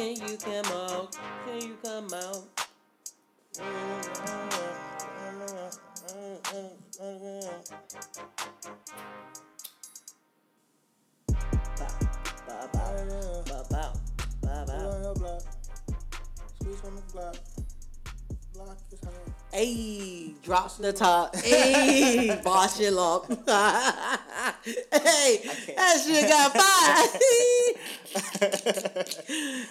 [0.00, 1.14] Can you come out?
[1.44, 2.48] Can you come out?
[19.52, 21.36] Hey, drop the top.
[21.44, 23.26] Hey, boss it up.
[24.64, 25.40] hey,
[25.76, 27.20] that shit got fired.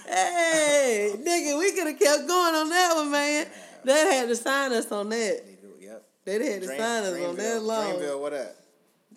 [0.07, 3.47] hey, nigga, we could have kept going on that one, man.
[3.83, 5.41] They had to sign us on that.
[5.79, 6.05] Yep.
[6.25, 7.93] They had to Dream- sign us on that Dreamville, long.
[7.93, 8.55] Dreamville, what up?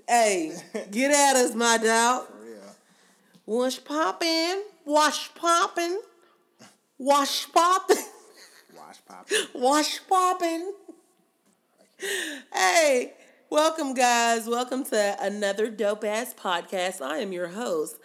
[0.08, 0.52] Hey,
[0.90, 2.26] get at us, my dog.
[2.26, 2.60] For real.
[3.46, 5.98] Wash poppin', wash poppin',
[6.98, 7.96] wash poppin',
[8.76, 9.28] Wash pop.
[9.54, 10.72] wash poppin'.
[12.52, 13.12] Hey,
[13.48, 14.46] welcome, guys.
[14.48, 17.00] Welcome to another dope ass podcast.
[17.00, 17.98] I am your host,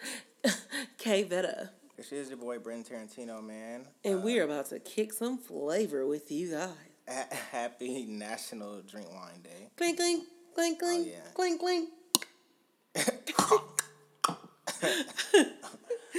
[0.98, 3.86] Kay Vetta, This is your boy Brenton Tarantino, man.
[4.04, 6.68] and we uh, are about to kick some flavor with you guys.
[7.08, 9.70] Ha- Happy National Drink Wine Day.
[9.76, 11.32] Clink, clink, clink, oh, clink, oh, yeah.
[11.34, 11.88] clink, clink.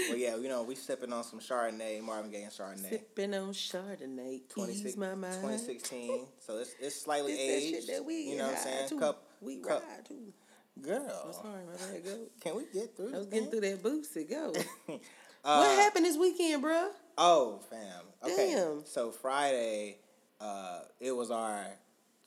[0.08, 2.90] Well, yeah, you know, we sipping on some Chardonnay, Marvin Gaye and Chardonnay.
[2.90, 5.34] Sipping on Chardonnay, 26 ease my mind.
[5.36, 6.26] 2016.
[6.40, 7.88] So it's, it's slightly It's that aged.
[7.88, 8.90] shit that we you know what I'm saying?
[8.90, 9.00] too.
[9.00, 10.34] Cup, we cup- ride too.
[10.82, 12.06] Girl, Sorry, my bad.
[12.06, 12.18] Go.
[12.42, 13.60] can we get through I was getting thing?
[13.60, 14.24] through that booster.
[14.24, 14.54] Go.
[14.86, 15.00] what
[15.44, 16.90] Uh, happened this weekend, bruh?
[17.18, 17.82] Oh, fam.
[18.24, 18.54] Okay.
[18.56, 18.86] Damn.
[18.86, 19.98] So Friday,
[20.42, 21.66] uh, it was our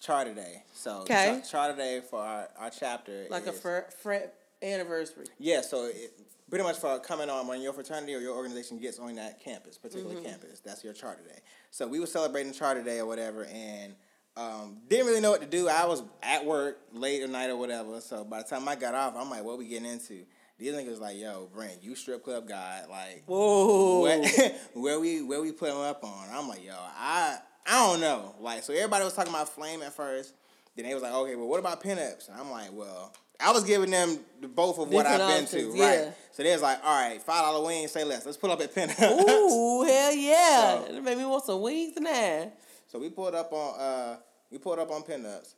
[0.00, 0.62] charter day.
[0.74, 1.40] So Okay.
[1.42, 3.26] cha- charter day for our, our chapter.
[3.30, 4.14] Like a is- fr- fr-
[4.62, 5.26] anniversary.
[5.38, 6.12] Yeah, so it,
[6.50, 9.78] pretty much for coming on when your fraternity or your organization gets on that campus,
[9.78, 10.24] particular Mm-hmm.
[10.24, 11.40] campus, that's your charter day.
[11.70, 13.94] So we were celebrating charter day or whatever, and
[14.36, 15.68] um, didn't really know what to do.
[15.68, 18.00] I was at work late at night or whatever.
[18.00, 20.24] So by the time I got off, I'm like, "What we getting into?"
[20.58, 24.00] These niggas like, "Yo, Brent, you strip club guy, like." Whoa.
[24.02, 24.22] where,
[24.74, 26.28] where we where we put him up on.
[26.32, 28.34] I'm like, yo, I I don't know.
[28.40, 30.34] Like, so everybody was talking about flame at first.
[30.76, 32.28] Then they was like, okay, well, what about pinups?
[32.30, 35.44] And I'm like, well, I was giving them the both of what Different I've been
[35.44, 36.04] options, to, yeah.
[36.04, 36.14] right?
[36.32, 38.24] So they was like, all right, five dollar wings, say less.
[38.24, 39.00] Let's pull up at pinups.
[39.02, 40.84] Ooh, hell yeah.
[40.86, 42.50] So- That made me want some wings now.
[42.92, 44.16] So we pulled up on uh
[44.50, 45.54] we pulled up on pinups.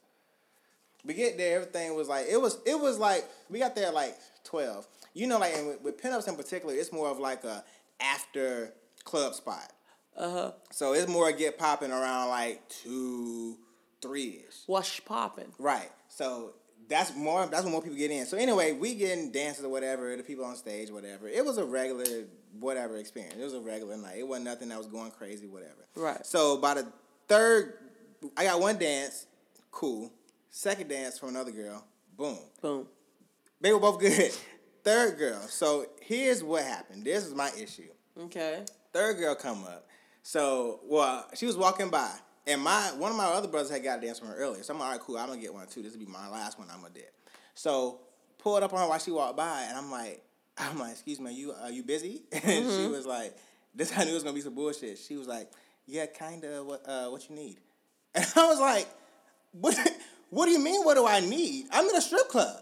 [1.05, 3.95] We get there, everything was like it was it was like we got there at
[3.95, 4.87] like twelve.
[5.15, 7.65] You know, like and with, with pinups in particular, it's more of like a
[8.00, 8.72] after
[9.03, 9.72] club spot.
[10.17, 10.53] Uh huh.
[10.71, 13.59] So it's more get popping around like two,
[14.01, 14.69] three ish.
[14.69, 15.53] Wash popping.
[15.59, 15.91] Right.
[16.09, 16.53] So
[16.89, 17.47] that's more.
[17.47, 18.27] That's when more people get in.
[18.27, 20.16] So anyway, we getting dances or whatever.
[20.16, 21.27] The people on stage, whatever.
[21.27, 22.27] It was a regular
[22.61, 23.34] whatever experience.
[23.37, 24.19] It was a regular night.
[24.19, 25.84] It wasn't nothing that was going crazy, whatever.
[25.97, 26.25] Right.
[26.25, 26.87] So by the
[27.29, 27.75] third,
[28.37, 29.27] I got one dance.
[29.71, 30.12] Cool.
[30.51, 31.85] Second dance from another girl.
[32.17, 32.39] Boom.
[32.62, 32.87] Boom.
[33.61, 34.33] They were both good.
[34.85, 35.41] Third girl.
[35.49, 37.05] So here's what happened.
[37.05, 37.89] This is my issue.
[38.21, 38.63] Okay.
[38.93, 39.87] Third girl come up.
[40.23, 42.11] So, well, she was walking by,
[42.47, 44.63] and my one of my other brothers had got a dance from her earlier.
[44.63, 45.19] So I'm like, all right, cool.
[45.19, 45.83] I'm gonna get one too.
[45.83, 46.69] This will be my last one.
[46.71, 47.01] I'm gonna do.
[47.55, 48.01] So,
[48.39, 50.23] pulled up on her while she walked by, and I'm like,
[50.59, 52.23] I'm like, excuse me, you are you busy?
[52.33, 52.93] And she mm-hmm.
[52.93, 53.37] was like,
[53.75, 54.99] this I knew it was gonna be some bullshit.
[54.99, 55.51] She was like,
[55.87, 56.62] yeah, kinda.
[56.65, 57.59] What uh, what you need?
[58.15, 58.87] And I was like,
[59.53, 59.77] what?
[60.31, 60.83] What do you mean?
[60.84, 61.67] What do I need?
[61.71, 62.56] I'm in a strip club.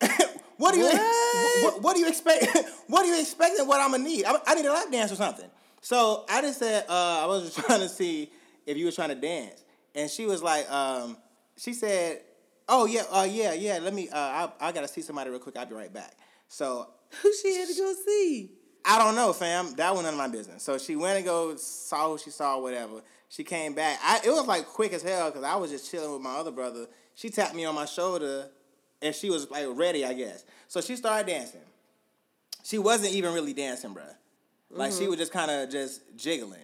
[0.56, 1.62] what do you What?
[1.62, 2.46] what, what do you expect?
[2.88, 3.66] what do you expecting?
[3.66, 4.24] What I'm gonna need?
[4.24, 5.48] I, I need a lap dance or something.
[5.80, 8.30] So I just said uh, I was just trying to see
[8.66, 11.16] if you were trying to dance, and she was like, um,
[11.56, 12.20] she said,
[12.68, 13.78] "Oh yeah, uh, yeah, yeah.
[13.82, 14.08] Let me.
[14.08, 15.56] Uh, I I gotta see somebody real quick.
[15.56, 16.16] I'll be right back."
[16.48, 16.88] So
[17.20, 18.50] Who she had to go see?
[18.84, 19.74] I don't know, fam.
[19.74, 20.62] That was none of my business.
[20.62, 23.02] So she went and go saw who she saw, whatever.
[23.28, 23.98] She came back.
[24.02, 26.50] I it was like quick as hell because I was just chilling with my other
[26.50, 26.86] brother.
[27.14, 28.48] She tapped me on my shoulder,
[29.00, 30.44] and she was like ready, I guess.
[30.68, 31.60] So she started dancing.
[32.64, 34.02] She wasn't even really dancing, bruh.
[34.70, 35.10] Like she mm-hmm.
[35.10, 36.58] was just kind of just jiggling.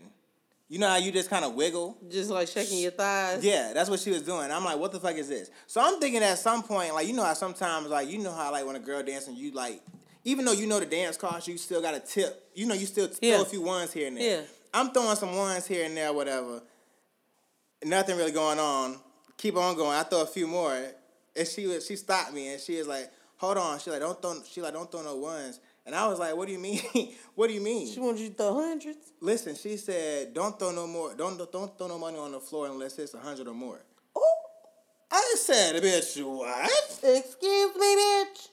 [0.70, 1.96] You know how you just kind of wiggle?
[2.10, 3.42] Just like shaking your thighs.
[3.42, 4.50] Yeah, that's what she was doing.
[4.50, 5.50] I'm like, what the fuck is this?
[5.66, 8.52] So I'm thinking at some point, like, you know how sometimes, like, you know how,
[8.52, 9.80] like, when a girl dancing, you, like,
[10.28, 12.50] even though you know the dance cost, you still got a tip.
[12.54, 13.36] You know, you still Yeah.
[13.36, 14.40] throw a few ones here and there.
[14.42, 14.46] Yeah.
[14.74, 16.60] I'm throwing some ones here and there, whatever.
[17.82, 18.98] Nothing really going on.
[19.38, 19.96] Keep on going.
[19.96, 20.76] I throw a few more.
[21.34, 23.78] And she was, she stopped me and she was like, hold on.
[23.78, 25.60] She like, don't throw, she like, don't throw no ones.
[25.86, 26.82] And I was like, what do you mean?
[27.34, 27.86] what do you mean?
[27.90, 29.12] She wanted you to throw hundreds.
[29.22, 31.14] Listen, she said, "Don't throw no more.
[31.14, 33.80] Don't don't throw no money on the floor unless it's a hundred or more."
[34.14, 34.36] Oh,
[35.10, 36.70] I said, "Bitch, what?"
[37.02, 38.48] excuse me, bitch.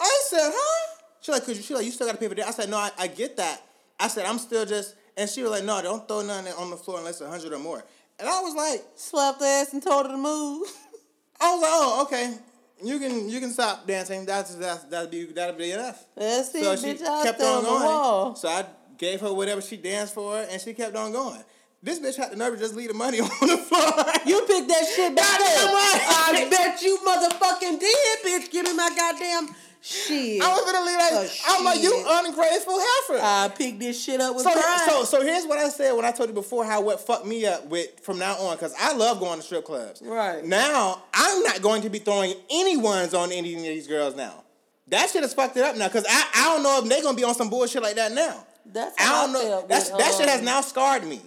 [0.00, 2.46] I said, "Huh?" She like, "Cause she like, you still got to pay for that."
[2.48, 3.62] I said, "No, I, I get that."
[3.98, 6.76] I said, "I'm still just," and she was like, "No, don't throw nothing on the
[6.76, 7.84] floor unless it's a hundred or more."
[8.18, 10.68] And I was like, Slapped ass and told her to move.
[11.40, 12.34] I was like, "Oh, okay."
[12.82, 14.24] You can you can stop dancing.
[14.24, 16.02] That's that's that'll be that'll be enough.
[16.16, 17.22] That's it, So she bitch.
[17.24, 18.36] Kept on going.
[18.36, 18.64] So I
[18.96, 21.42] gave her whatever she danced for, and she kept on going.
[21.82, 24.04] This bitch had the nerve to just leave the money on the floor.
[24.26, 25.72] You picked that shit back up.
[25.72, 28.50] I bet you motherfucking did, bitch.
[28.50, 30.42] Give me my goddamn shit.
[30.42, 33.20] I was literally like, Oh, I'm like, you ungrateful heifer.
[33.22, 34.86] I picked this shit up with so, pride.
[34.86, 37.46] so, so here's what I said when I told you before how what fucked me
[37.46, 40.02] up with from now on because I love going to strip clubs.
[40.04, 40.44] Right.
[40.44, 44.44] now, I'm not going to be throwing anyone's on any of these girls now.
[44.88, 47.16] That shit has fucked it up now because I, I don't know if they're gonna
[47.16, 48.44] be on some bullshit like that now.
[48.66, 49.60] That's I don't I know.
[49.60, 51.20] with, that shit has um, now scarred me.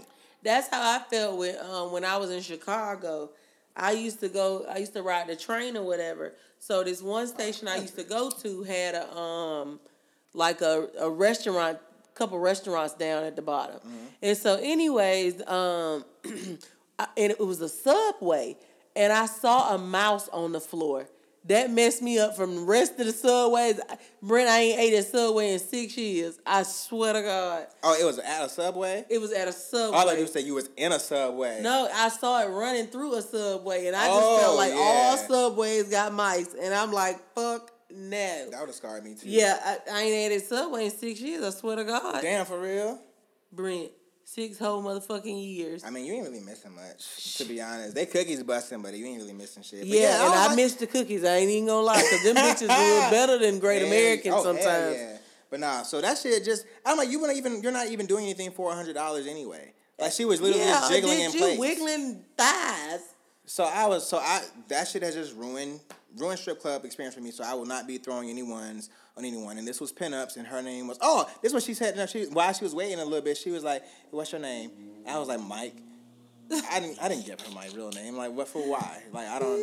[0.43, 3.29] That's how I felt with um when I was in Chicago.
[3.75, 4.65] I used to go.
[4.69, 6.33] I used to ride the train or whatever.
[6.59, 9.79] So this one station I used to go to had a um
[10.33, 11.77] like a, a restaurant,
[12.15, 13.79] couple restaurants down at the bottom.
[14.21, 16.05] And so, anyways, um,
[16.99, 18.57] I- and it was a subway,
[18.95, 21.07] and I saw a mouse on the floor.
[21.45, 23.77] That messed me up from the rest of the subways.
[24.21, 26.39] Brent, I ain't ate at Subway in six years.
[26.45, 29.03] I swear to God, Oh, it was at a subway.
[29.09, 29.97] it was at a subway.
[29.97, 31.59] All I do say you was in a subway.
[31.61, 35.17] No, I saw it running through a subway, and I just Oh, felt like all
[35.17, 38.49] subways got mice, and I'm like, fuck no.
[38.49, 39.27] that would have scarred me too.
[39.27, 41.43] Yeah, I, I ain't ate at Subway in six years.
[41.43, 43.01] I swear to God, Damn, for real.
[43.51, 43.91] Brent,
[44.33, 45.83] six whole motherfucking years.
[45.83, 47.93] I mean, you ain't really missing much, to be honest.
[47.95, 49.81] They cookies busting, but you ain't really missing shit.
[49.81, 51.23] But yeah, and don't I like- missed the cookies.
[51.23, 54.43] I ain't even gonna lie, cause them bitches real better than Great Hell- American oh,
[54.43, 54.95] sometimes.
[54.97, 55.17] yeah.
[55.49, 58.23] But nah, so that shit just I'm like you wanna even you're not even doing
[58.25, 59.73] anything for hundred dollars anyway.
[59.99, 61.59] Like she was literally Yeah, just jiggling in you place.
[61.59, 63.01] wiggling thighs?
[63.45, 65.79] So I was so I that shit has just ruined
[66.17, 67.29] ruined strip club experience for me.
[67.29, 69.57] So I will not be throwing anyone's on anyone.
[69.57, 71.95] And this was pinups, and her name was oh this is what she said.
[71.95, 74.71] No, she while she was waiting a little bit, she was like, "What's your name?"
[75.07, 75.75] I was like, "Mike."
[76.71, 78.15] I didn't I didn't give her my real name.
[78.15, 78.61] Like what for?
[78.69, 79.01] Why?
[79.11, 79.57] Like I don't.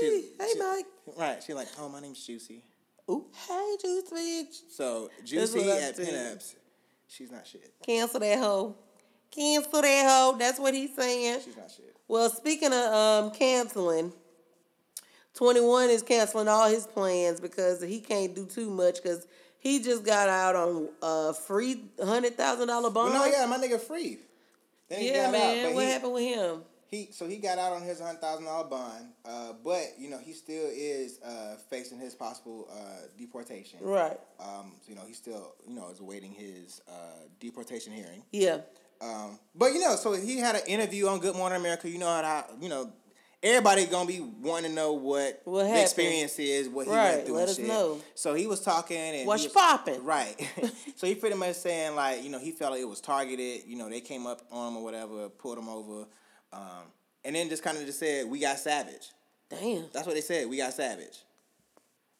[0.00, 0.86] She, Hey, she- Mike.
[1.16, 1.42] Right.
[1.42, 2.62] She like, oh, my name's Juicy.
[3.10, 4.14] Ooh, hey, Juicy.
[4.14, 4.54] bitch.
[4.70, 6.54] So Juicy at pinups,
[7.06, 7.72] she's not shit.
[7.84, 8.76] Cancel that hoe.
[9.30, 10.36] Cancel that hoe.
[10.38, 11.40] That's what he's saying.
[11.44, 11.96] She's not shit.
[12.08, 14.12] Well, speaking of um, canceling,
[15.36, 19.26] 21 is canceling all his plans because he can't do too much because
[19.58, 22.94] he just got out on a free $100,000 bond.
[22.94, 24.18] But no, yeah, my nigga free.
[24.90, 25.66] Yeah, man.
[25.66, 26.62] Out, what he, happened with him?
[26.88, 30.18] He so he got out on his hundred thousand dollar bond, uh, but you know
[30.18, 33.80] he still is uh, facing his possible uh, deportation.
[33.82, 34.16] Right.
[34.38, 38.22] Um, so, you know he still you know is awaiting his uh, deportation hearing.
[38.30, 38.58] Yeah.
[39.00, 41.90] Um, but you know, so he had an interview on Good Morning America.
[41.90, 42.92] You know how you know
[43.46, 47.26] everybody gonna be wanting to know what, What the experience is, what he Right, went
[47.26, 47.66] through let and us shit.
[47.66, 48.00] know.
[48.14, 50.04] So he was talking and What's he was, poppin'?
[50.04, 50.34] Right.
[50.96, 53.62] so he pretty much saying like you know he felt like it was targeted.
[53.66, 56.06] You know they came up on him or whatever, pulled him over,
[56.52, 56.84] um,
[57.24, 59.08] and then just kind of just said we got savage.
[59.48, 59.84] Damn.
[59.92, 60.48] That's what they said.
[60.48, 61.18] We got savage.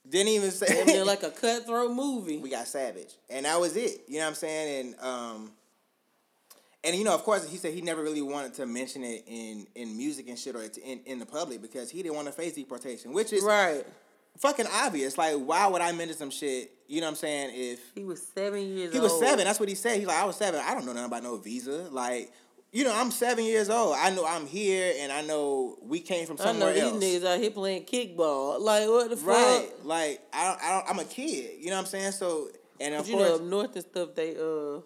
[0.08, 2.38] Didn't even say near like a cutthroat movie.
[2.38, 5.50] we got savage and that was it you know what i'm saying and um
[6.86, 9.66] and you know of course he said he never really wanted to mention it in
[9.74, 12.54] in music and shit or in, in the public because he didn't want to face
[12.54, 13.84] deportation which is Right.
[14.38, 15.18] fucking obvious.
[15.18, 16.70] Like why would i mention some shit?
[16.88, 17.50] You know what i'm saying?
[17.54, 18.92] If He was seven years old.
[18.94, 19.10] he old.
[19.10, 19.44] was seven.
[19.44, 19.98] That's what he said.
[19.98, 20.60] He's like i was seven.
[20.64, 21.88] I don't know nothing about no visa.
[21.90, 22.32] Like
[22.72, 23.96] you know i'm seven years old.
[23.98, 27.26] I know i'm here and i know we came from I know somewhere these niggas
[27.26, 28.60] out here playing kickball.
[28.60, 29.28] Like, what the fuck?
[29.28, 29.68] right.
[29.84, 31.52] Like I don't, I don't i'm a kid.
[31.60, 32.12] You know what i'm saying?
[32.12, 34.80] So and of But you course know, up north and stuff, they uh,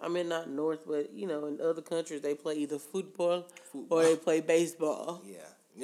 [0.00, 3.46] I mean not north, but you know, in other countries they play either football,
[3.90, 5.22] or they play baseball.
[5.24, 5.36] Yeah.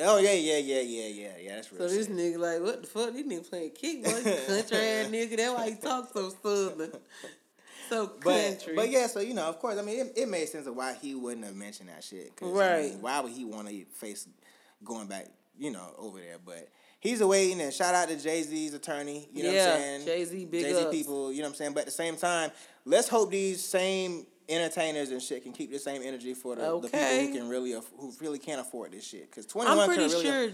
[0.04, 1.54] Oh yeah, yeah, yeah, yeah, yeah, yeah.
[1.56, 1.82] That's real.
[1.88, 2.16] So this shit.
[2.16, 3.12] nigga like, what the fuck?
[3.12, 5.36] This nigga playing kickball, country ass nigga.
[5.36, 6.92] That's why he talk so southern,
[7.88, 8.74] so but country.
[8.76, 10.94] but yeah, so you know, of course, I mean, it, it made sense of why
[11.00, 12.34] he wouldn't have mentioned that shit.
[12.36, 12.90] 'cause, I Right.
[12.92, 14.26] mean, why would he want to face
[14.84, 16.36] going back, you know, over there?
[16.44, 16.68] But
[17.00, 19.28] he's awaiting, and shout out to Jay Z's attorney.
[19.32, 20.06] You know Yeah, what I'm saying?
[20.06, 21.32] Jay-Z, big Jay Z people.
[21.32, 21.72] You know what I'm saying?
[21.74, 22.50] But at the same time,
[22.84, 26.88] let's hope these same entertainers and shit can keep the same energy for the, the
[26.88, 29.30] people who can really aff- who really can't afford this shit.
[29.30, 30.48] Because 21 I'm can pretty really sure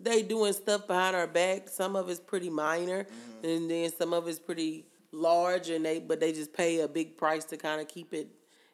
[0.00, 1.68] they doing stuff behind our back.
[1.68, 3.46] Some of it's pretty minor, Mm-hmm.
[3.48, 7.16] and then some of it's pretty large, and they but they just pay a big
[7.16, 8.28] price to kind of keep it,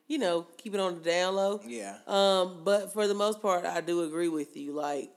[0.06, 1.60] you know, keep it on the down low.
[1.66, 1.96] Yeah.
[2.06, 4.72] Um, but for the most part, I do agree with you.
[4.72, 5.10] Like,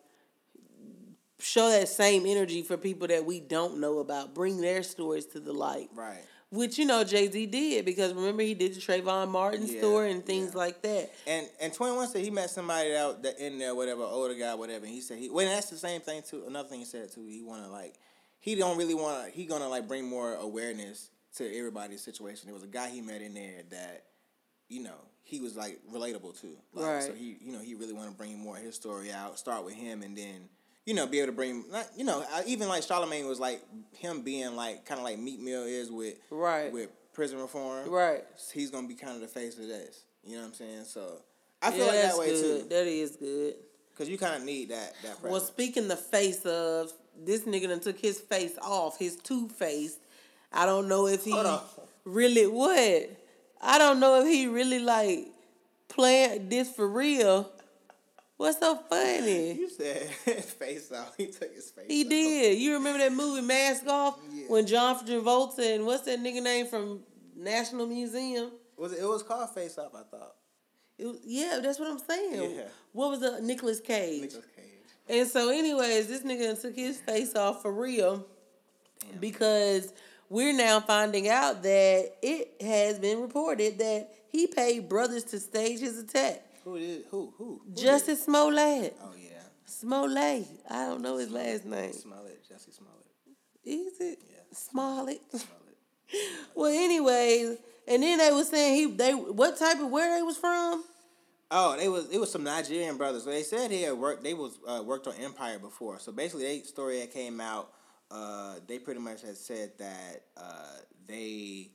[1.41, 4.33] show that same energy for people that we don't know about.
[4.33, 5.89] Bring their stories to the light.
[5.93, 6.23] Right.
[6.49, 10.11] Which you know Jay Z did because remember he did the Trayvon Martin Yeah, story
[10.11, 10.57] and things yeah.
[10.57, 11.11] like that.
[11.25, 14.53] And and Twenty One said he met somebody out that in there, whatever, older guy,
[14.55, 14.83] whatever.
[14.85, 16.43] And he said he well that's the same thing too.
[16.45, 17.25] Another thing he said too.
[17.25, 17.95] He wanna like
[18.41, 22.47] he don't really wanna he gonna like bring more awareness to everybody's situation.
[22.47, 24.03] There was a guy he met in there that
[24.67, 26.57] you know he was like relatable to.
[26.73, 29.39] Like, So he you know he really want to bring more of his story out.
[29.39, 30.49] Start with him and then.
[30.85, 33.61] You know, be able to bring, not, you know, I- even like Charlemagne was like
[33.97, 36.71] him being like kind of like Meek Mill is with Right.
[36.71, 37.87] with prison reform.
[37.89, 38.23] Right.
[38.53, 40.03] He's gonna be kind of the face of this.
[40.23, 40.85] You know what I'm saying?
[40.85, 41.21] So
[41.61, 42.61] I feel Yeah, like that way good.
[42.63, 42.69] too.
[42.69, 43.55] That is good.
[43.97, 47.79] Cause you kind of need that that Well, speaking the face of this nigga done
[47.81, 49.97] took his face off, his two face.
[50.51, 51.33] I don't know if he
[52.05, 53.09] really what.
[53.61, 55.27] I don't know if he really like
[55.89, 57.51] playing this for real.
[58.41, 59.53] What's so funny?
[59.53, 60.01] you said
[60.43, 61.13] face off.
[61.15, 61.85] He took his face.
[61.85, 61.91] Off.
[61.91, 62.09] He off.
[62.09, 62.57] did.
[62.59, 64.45] You remember that movie Mask Off Yeah.
[64.47, 67.01] when John Travolta and what's that nigga name from
[67.35, 68.51] National Museum?
[68.77, 69.91] Was it, it was called face off?
[69.93, 70.33] I thought.
[70.97, 72.55] It was, yeah, that's what I'm saying.
[72.55, 72.63] Yeah.
[72.93, 74.21] What was the Nicholas Cage?
[74.23, 74.65] Nicolas Cage.
[75.07, 78.25] And so, anyways, this nigga took his face off for real
[79.19, 79.93] because
[80.29, 85.79] we're now finding out that it has been reported that he paid brothers to stage
[85.79, 86.43] his attack.
[86.63, 87.05] Who did?
[87.09, 87.33] Who?
[87.37, 87.61] Who?
[87.65, 87.73] who?
[87.73, 88.95] Justice Smollett.
[89.03, 89.41] Oh yeah.
[89.65, 90.47] Smollett.
[90.69, 91.93] I don't know his last name.
[91.93, 92.47] Smollett.
[92.47, 93.05] Jesse Smollett.
[93.63, 94.19] Is it?
[94.29, 94.37] Yeah.
[94.51, 95.21] Smollett.
[95.29, 95.47] Smollett.
[96.55, 100.35] Well, anyways, and then they was saying he they what type of where they was
[100.35, 100.83] from?
[101.49, 103.23] Oh, they was it was some Nigerian brothers.
[103.23, 104.21] So they said he had worked.
[104.21, 105.99] They was uh, worked on Empire before.
[105.99, 107.71] So basically, they story that came out.
[108.11, 111.71] Uh, they pretty much had said that uh, they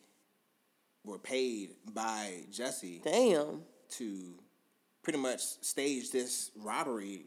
[1.02, 3.62] were paid by Jesse Damn.
[3.92, 4.34] to
[5.06, 7.26] pretty much staged this robbery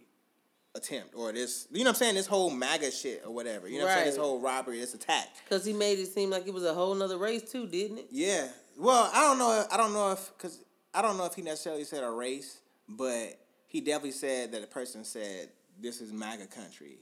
[0.76, 1.66] attempt or this.
[1.72, 2.16] You know what I'm saying?
[2.16, 3.70] This whole MAGA shit or whatever.
[3.70, 4.10] You know what I'm saying?
[4.10, 5.30] This whole robbery, this attack.
[5.50, 8.08] Cause he made it seem like it was a whole nother race too, didn't it?
[8.12, 8.50] Yeah.
[8.78, 9.66] Well, I don't know.
[9.72, 10.60] I don't know if because
[10.94, 12.60] I don't know if he necessarily said a race,
[12.90, 15.48] but he definitely said that a person said
[15.80, 16.98] this is MAGA country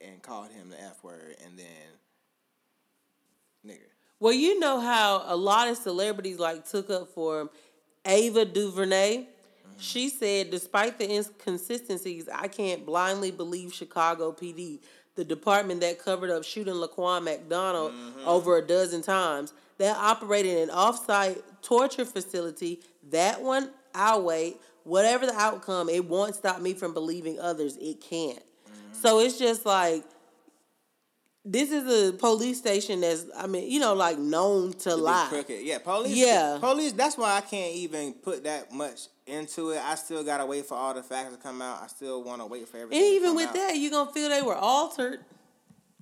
[0.00, 1.66] and called him the F word and then
[3.64, 3.90] nigger.
[4.18, 7.50] Well, you know how a lot of celebrities like took up for him.
[8.04, 9.26] Ava DuVernay,
[9.78, 14.80] she said, despite the inconsistencies, I can't blindly believe Chicago PD,
[15.14, 18.28] the department that covered up shooting Laquan McDonald mm-hmm.
[18.28, 22.80] over a dozen times, that operated an off-site torture facility.
[23.10, 24.56] That one, I'll wait.
[24.84, 27.76] Whatever the outcome, it won't stop me from believing others.
[27.76, 28.38] It can't.
[28.38, 28.94] Mm-hmm.
[28.94, 30.04] So it's just like
[31.44, 35.26] this is a police station that's I mean, you know, like known to To lie.
[35.28, 35.64] crooked.
[35.64, 36.16] Yeah, police.
[36.16, 36.58] Yeah.
[36.60, 36.92] police.
[36.92, 39.78] That's why I can't even put that much into it.
[39.82, 41.82] I still gotta wait for all the facts to come out.
[41.82, 43.04] I still want to wait for everything.
[43.04, 43.54] And even with out.
[43.54, 45.20] that, you gonna feel they were altered.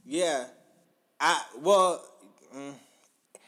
[0.04, 0.45] Yeah,
[1.21, 2.04] I well,
[2.54, 2.75] mm,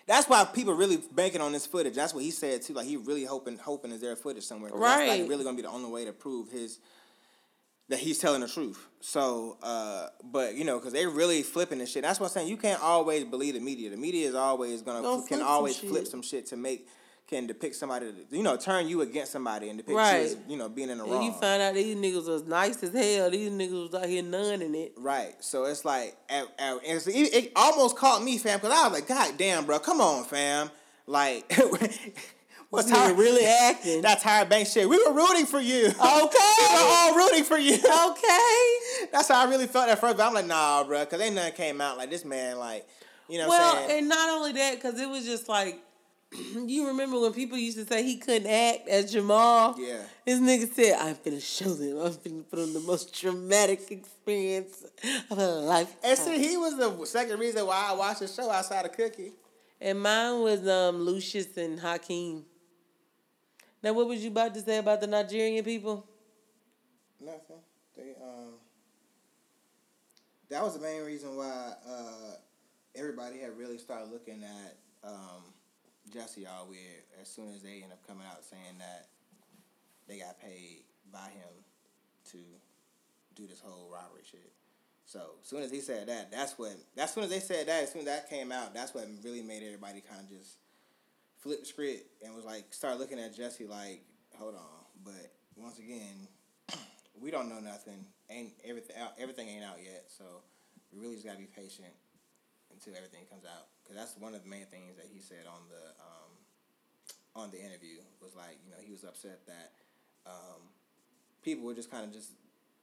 [0.07, 1.95] that's why people really banking on this footage.
[1.95, 2.73] That's what he said too.
[2.73, 4.71] Like he really hoping hoping is there footage somewhere.
[4.71, 5.21] 'cause That's Right.
[5.21, 6.79] like really gonna be the only way to prove his
[7.89, 8.85] that he's telling the truth.
[9.01, 12.03] So, uh, but you know, because they really flipping this shit.
[12.03, 12.49] That's what I'm saying.
[12.49, 13.91] You can't always believe the media.
[13.91, 16.89] The media is always gonna Gonna can some always flip some shit to make
[17.27, 18.07] can depict somebody.
[18.31, 20.19] You know, turn you against somebody and depict Right.
[20.19, 21.23] you as you know being in the And wrong.
[21.25, 23.31] you find out these niggas was nice as hell.
[23.31, 24.93] These niggas was out here none in it.
[24.97, 25.35] Right.
[25.41, 28.93] So it's like, at, at, it's, it, it almost caught me, fam, because I was
[29.01, 30.71] like, God damn, bro, come on, fam.
[31.09, 31.53] Like,
[32.71, 34.03] what's Tyra really acting.
[34.03, 34.89] That Tyra Banks shit.
[34.89, 35.87] We were rooting for you.
[35.97, 35.99] Okay.
[35.99, 37.75] we were all rooting for you.
[38.11, 39.09] Okay.
[39.13, 40.17] That's how I really felt at first.
[40.17, 42.87] But I'm like, nah, bro, because ain't nothing came out like this man, like,
[43.29, 43.99] you know what Well, I'm saying?
[44.01, 45.81] and not only that, because it was just like,
[46.67, 49.75] you remember when people used to say he couldn't act as Jamal?
[49.79, 50.03] Yeah.
[50.25, 51.99] This nigga said, I'm finna show them.
[51.99, 54.85] I'm finna put on the most traumatic experience
[55.31, 55.95] of a life.
[56.03, 59.33] and see, he was the second reason why I watched the show outside of Cookie.
[59.81, 62.45] And mine was um Lucius and Hakeem.
[63.83, 66.07] Now, what was you about to say about the Nigerian people?
[67.21, 67.59] Nothing.
[67.97, 68.55] They um.
[70.49, 72.37] That was the main reason why uh,
[72.95, 75.43] everybody had really started looking at um,
[76.13, 79.09] Jesse all weird as soon as they end up coming out saying that
[80.09, 80.83] they got paid
[81.13, 81.51] by him
[82.31, 82.39] to
[83.35, 84.53] do this whole robbery shit.
[85.05, 86.75] So as soon as he said that, that's when.
[86.99, 89.43] As soon as they said that, as soon as that came out, that's what really
[89.43, 90.59] made everybody kind of just
[91.39, 94.03] flip the script and was like start looking at Jesse like,
[94.37, 94.85] hold on.
[95.05, 96.27] But once again,
[97.21, 98.05] we don't know nothing.
[98.31, 100.07] Ain't everything out, everything ain't out yet.
[100.09, 100.25] So
[100.93, 101.95] we really just gotta be patient
[102.73, 103.69] until everything comes out.
[103.87, 106.31] Cause that's one of the main things that he said on the um,
[107.37, 109.73] on the interview was like, you know, he was upset that
[110.27, 110.61] um,
[111.43, 112.31] people were just kind of just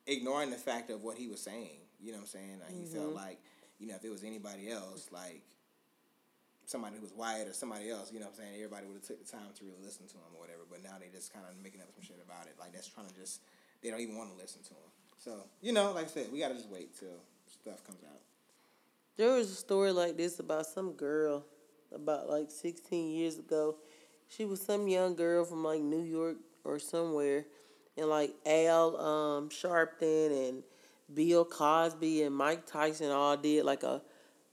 [0.07, 1.83] ignoring the fact of what he was saying.
[1.99, 2.59] You know what I'm saying?
[2.59, 3.39] Like, He felt like,
[3.79, 5.41] you know, if it was anybody else, like
[6.65, 8.55] somebody who was white or somebody else, you know what I'm saying?
[8.55, 10.63] Everybody would have took the time to really listen to him or whatever.
[10.69, 12.55] But now they just kind of making up some shit about it.
[12.59, 13.41] Like that's trying to just
[13.83, 14.89] they don't even want to listen to him.
[15.19, 15.31] So
[15.61, 18.21] you know, like I said, we gotta just wait till stuff comes out.
[19.15, 21.45] There was a story like this about some girl
[21.93, 23.75] about like 16 years ago.
[24.27, 27.45] She was some young girl from like New York or somewhere.
[27.95, 30.63] And like Al um, Sharpton and
[31.13, 34.01] Bill Cosby and Mike Tyson all did like a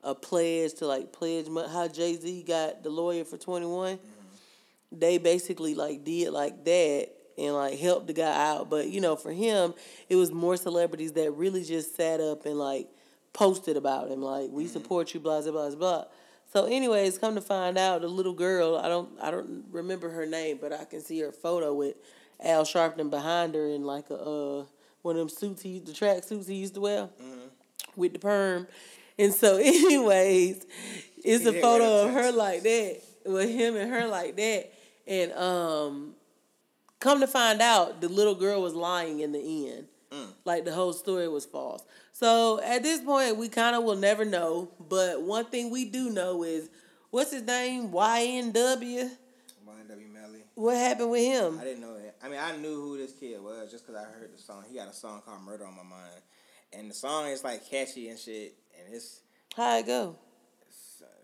[0.02, 3.98] a pledge to like pledge how Jay Z got the lawyer for twenty
[4.92, 8.68] They basically like did like that and like helped the guy out.
[8.68, 9.72] But you know, for him,
[10.10, 12.88] it was more celebrities that really just sat up and like
[13.32, 16.04] posted about him, like we support you, blah blah blah blah.
[16.52, 20.26] So, anyways, come to find out, the little girl, I don't, I don't remember her
[20.26, 21.94] name, but I can see her photo with
[22.42, 24.64] Al Sharpton behind her in like a uh,
[25.02, 27.08] one of them suits he, the track suits he used to wear
[27.96, 28.66] with the perm.
[29.18, 30.66] And so, anyways,
[31.24, 34.72] it's He a photo of her like that, with him and her like that.
[35.06, 36.14] And um,
[36.98, 39.86] come to find out, the little girl was lying in the end.
[40.44, 41.84] Like the whole story was false.
[42.12, 44.70] So at this point, we kind of will never know.
[44.88, 46.68] But one thing we do know is
[47.10, 47.88] what's his name?
[47.90, 48.52] YNW.
[48.54, 50.44] YNW Melly.
[50.54, 51.58] What happened with him?
[51.60, 52.16] I didn't know that.
[52.22, 54.64] I mean, I knew who this kid was just because I heard the song.
[54.70, 56.20] He got a song called "Murder on My Mind,"
[56.74, 58.54] and the song is like catchy and shit.
[58.84, 59.20] And it's,
[59.56, 60.16] How it go?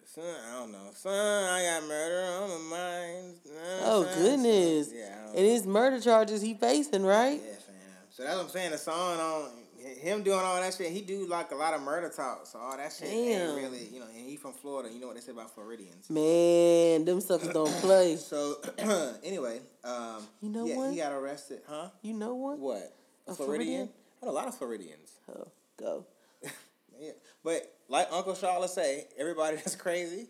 [0.07, 3.35] son, I don't know, son, I got murder on my mind.
[3.83, 4.23] Oh Son, son.
[4.23, 4.91] goodness!
[4.95, 7.39] Yeah, And his murder charges he facing, right?
[7.45, 7.75] Yeah, fam.
[8.09, 8.71] So that's what I'm saying.
[8.71, 9.51] The song on
[9.87, 10.93] him doing all that shit.
[10.93, 12.47] He do like a lot of murder talk.
[12.47, 13.51] So all that shit Damn.
[13.51, 14.07] ain't really, you know.
[14.07, 14.93] And he from Florida.
[14.93, 16.09] You know what they say about Floridians.
[16.11, 18.17] Man, them suckers don't play.
[18.21, 18.57] So
[19.25, 20.91] anyway, um, You know yeah, what?
[20.93, 21.89] he got arrested, huh?
[22.03, 22.59] You know what?
[22.59, 22.95] What?
[23.29, 23.89] A Floridian?
[23.89, 23.89] Floridian?
[24.23, 25.11] I a lot of Floridians.
[25.35, 26.07] Oh, go.
[26.99, 27.13] Yeah.
[27.45, 30.27] But like Uncle Charlotte say, everybody that's crazy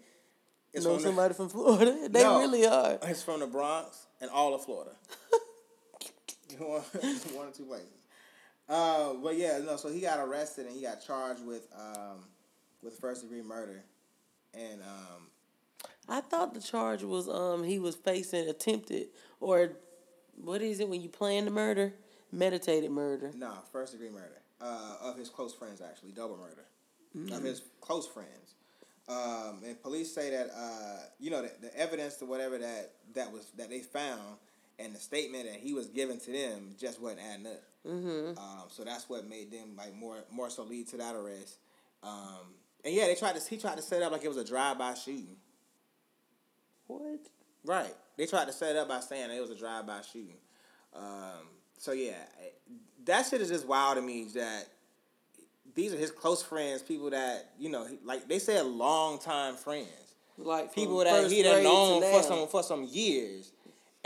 [0.73, 1.97] is know from somebody from Florida?
[2.11, 2.41] They No.
[2.41, 2.99] really are.
[3.03, 4.91] It's from the Bronx and all of Florida.
[6.59, 6.81] one,
[7.35, 7.89] one or two places.
[8.69, 9.77] Uh, but yeah, no.
[9.77, 12.25] So he got arrested and he got charged with um,
[12.83, 13.85] with first degree murder,
[14.55, 15.29] and um,
[16.09, 19.09] I thought the charge was um he was facing attempted
[19.41, 19.73] or
[20.37, 21.95] what is it when you plan the murder?
[22.33, 23.31] Meditated murder.
[23.37, 26.65] no first degree murder uh, of his close friends actually double murder
[27.35, 28.55] of his close friends.
[29.09, 33.33] Um, and police say that uh, you know the, the evidence to whatever that that
[33.33, 34.37] was that they found
[34.79, 37.63] and the statement that he was given to them just wasn't adding up.
[37.87, 38.39] Mm-hmm.
[38.39, 41.59] Um, so that's what made them like more more so lead to that arrest.
[42.03, 44.37] Um, and yeah, they tried to he tried to set it up like it was
[44.37, 45.37] a drive by shooting.
[46.87, 47.21] What?
[47.65, 47.95] Right.
[48.17, 50.39] They tried to set it up by saying it was a drive by shooting.
[50.95, 52.15] Um, so yeah,
[53.05, 54.69] that shit is just wild to me that
[55.75, 60.15] these are his close friends, people that you know, like they said, long time friends,
[60.39, 63.53] Like people that he to known for some for some years,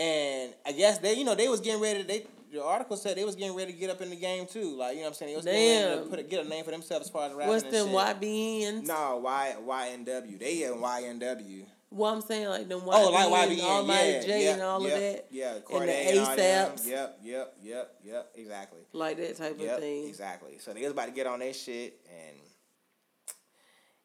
[0.00, 2.02] and I guess they, you know, they was getting ready.
[2.02, 4.76] They the article said they was getting ready to get up in the game too.
[4.76, 6.48] Like you know, what I'm saying they was getting ready to put a, get a
[6.48, 7.96] name for themselves as far as rapping What's and them shit.
[7.96, 8.86] YBNs?
[8.86, 10.38] No, Y YNW.
[10.38, 11.64] They in YNW.
[11.92, 14.82] Well, I'm saying like them YBNs, Oh, like YBN, Almighty yeah, J yeah, and all
[14.82, 15.26] yep, of that.
[15.30, 16.72] Yeah, and Cordae the and all them.
[16.72, 18.80] ASAPs, Yep, yep, yep, yep, exactly.
[18.92, 20.08] like that type Yep, of thing.
[20.08, 20.58] exactly.
[20.58, 22.36] So they was about to get on their shit, and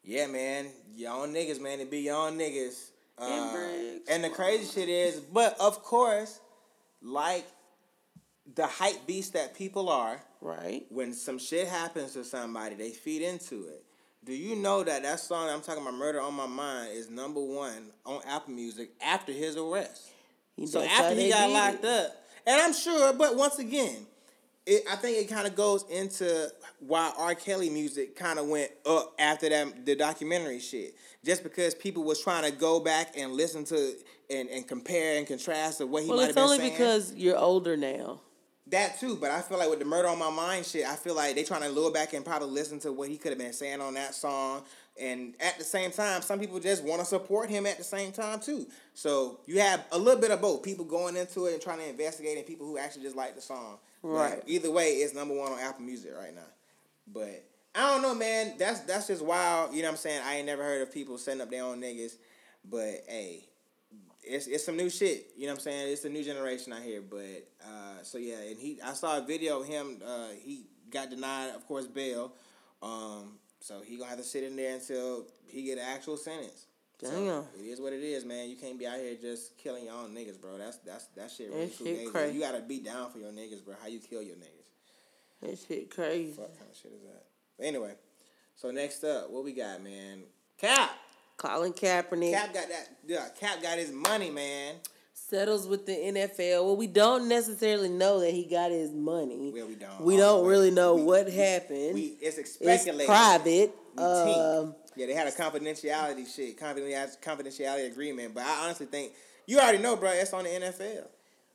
[0.03, 2.89] yeah, man, y'all niggas, man, it be y'all niggas.
[3.17, 4.09] And Uh, Briggs.
[4.09, 6.39] and the crazy shit is, but of course,
[7.01, 7.45] like
[8.53, 10.85] the hype beast that people are, Right.
[10.89, 13.83] when some shit happens to somebody, they feed into it.
[14.23, 17.39] Do you know that that song I'm talking about, "Murder on My Mind," is number
[17.41, 20.01] one on Apple Music after his arrest?
[20.55, 21.89] He- So after he got locked it.
[21.89, 24.07] up, and I'm sure, but once again,
[24.65, 26.49] it, I think it kind of goes into
[26.79, 27.35] why R.
[27.35, 30.95] Kelly music kind of went up after that the documentary shit.
[31.23, 33.93] Just because people was trying to go back and listen to
[34.29, 37.13] and, and compare and contrast of what he Well, might have it's been only because
[37.15, 38.21] you're older now.
[38.67, 41.15] That too, but I feel like with the murder on my mind shit, I feel
[41.15, 43.53] like they trying to lure back and probably listen to what he could have been
[43.53, 44.63] saying on that song.
[44.99, 48.11] And at the same time, some people just want to support him at the same
[48.11, 48.65] time too.
[48.95, 51.87] So you have a little bit of both people going into it and trying to
[51.87, 53.77] investigate, and people who actually just like the song.
[54.13, 54.43] Right.
[54.45, 56.41] either way, it's number one on Apple Music right now.
[57.11, 58.53] But I don't know, man.
[58.57, 59.73] That's that's just wild.
[59.73, 60.21] You know what I'm saying?
[60.25, 62.13] I ain't never heard of people setting up their own niggas.
[62.69, 63.45] But hey,
[64.23, 65.27] it's it's some new shit.
[65.35, 65.93] You know what I'm saying?
[65.93, 67.01] It's a new generation out here.
[67.01, 70.01] But uh, so yeah, and he I saw a video of him.
[70.05, 72.33] Uh, he got denied, of course, bail.
[72.81, 76.67] Um, so he gonna have to sit in there until he get an actual sentence.
[77.01, 78.49] So, it is what it is, man.
[78.49, 80.57] You can't be out here just killing your own niggas, bro.
[80.57, 82.35] That's that's that shit really That shit crazy.
[82.35, 83.75] You gotta be down for your niggas, bro.
[83.81, 84.69] How you kill your niggas?
[85.41, 86.33] That shit crazy.
[86.39, 87.25] What kind of shit is that?
[87.57, 87.93] But anyway,
[88.55, 90.23] so next up, what we got, man?
[90.57, 90.91] Cap.
[91.37, 92.87] Colin Kaepernick Cap got that.
[93.05, 94.75] Yeah, Cap got his money, man.
[95.13, 96.63] settles with the NFL.
[96.65, 99.51] Well, we don't necessarily know that he got his money.
[99.53, 100.01] Well, we don't.
[100.01, 101.93] We don't really know We- what we- happened.
[101.93, 103.75] We, it's it's private.
[103.97, 104.75] Um.
[104.95, 108.33] Yeah, they had a confidentiality shit, confidentiality confidentiality agreement.
[108.33, 109.13] But I honestly think
[109.45, 110.11] you already know, bro.
[110.11, 111.07] It's on the NFL.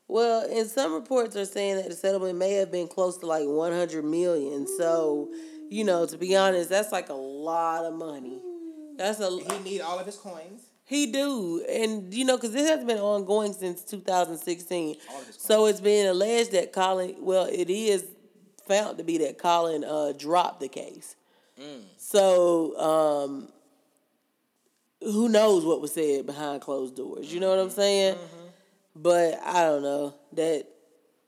[0.08, 3.46] Well, and some reports are saying that the settlement may have been close to like
[3.46, 4.66] 100 million.
[4.66, 5.28] So,
[5.68, 8.42] you know, to be honest, that's like a lot of money.
[8.96, 10.62] That's a He need all of his coins.
[10.84, 14.96] He do, and you know, because this has been ongoing since 2016.
[15.08, 18.04] All of this So it's been alleged that Colin, well, it is
[18.66, 21.14] found to be that Colin uh, dropped the case.
[21.60, 21.82] Mm.
[21.98, 23.48] So um,
[25.02, 27.32] who knows what was said behind closed doors?
[27.32, 28.14] You know what I'm saying?
[28.14, 28.46] Mm-hmm.
[28.96, 30.66] But I don't know that.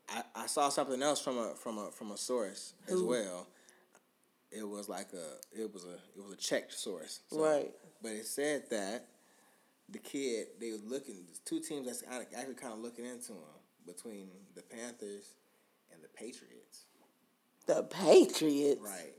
[0.09, 3.47] I, I saw something else from a from a from a source as well.
[4.51, 7.21] It was like a it was a it was a checked source.
[7.29, 7.71] So- Right.
[8.01, 9.05] But it said that
[9.89, 13.39] the kid they were looking two teams that's actually kind of looking into him
[13.85, 15.35] between the Panthers
[15.91, 16.83] and the Patriots.
[17.65, 18.81] The Patriots.
[18.81, 19.13] Right.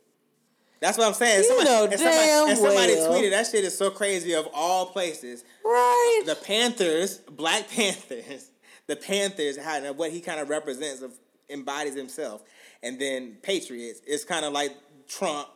[0.85, 1.39] That's what I'm saying.
[1.39, 3.13] You somebody, know and somebody, damn and somebody well.
[3.13, 5.43] tweeted that shit is so crazy of all places.
[5.65, 6.23] Right.
[6.27, 8.51] the Panthers, Black Panthers,
[8.87, 11.13] the Panthers, how what he kind of represents of
[11.49, 12.43] embodies himself,
[12.83, 14.77] and then Patriots is kind of like
[15.09, 15.49] Trump,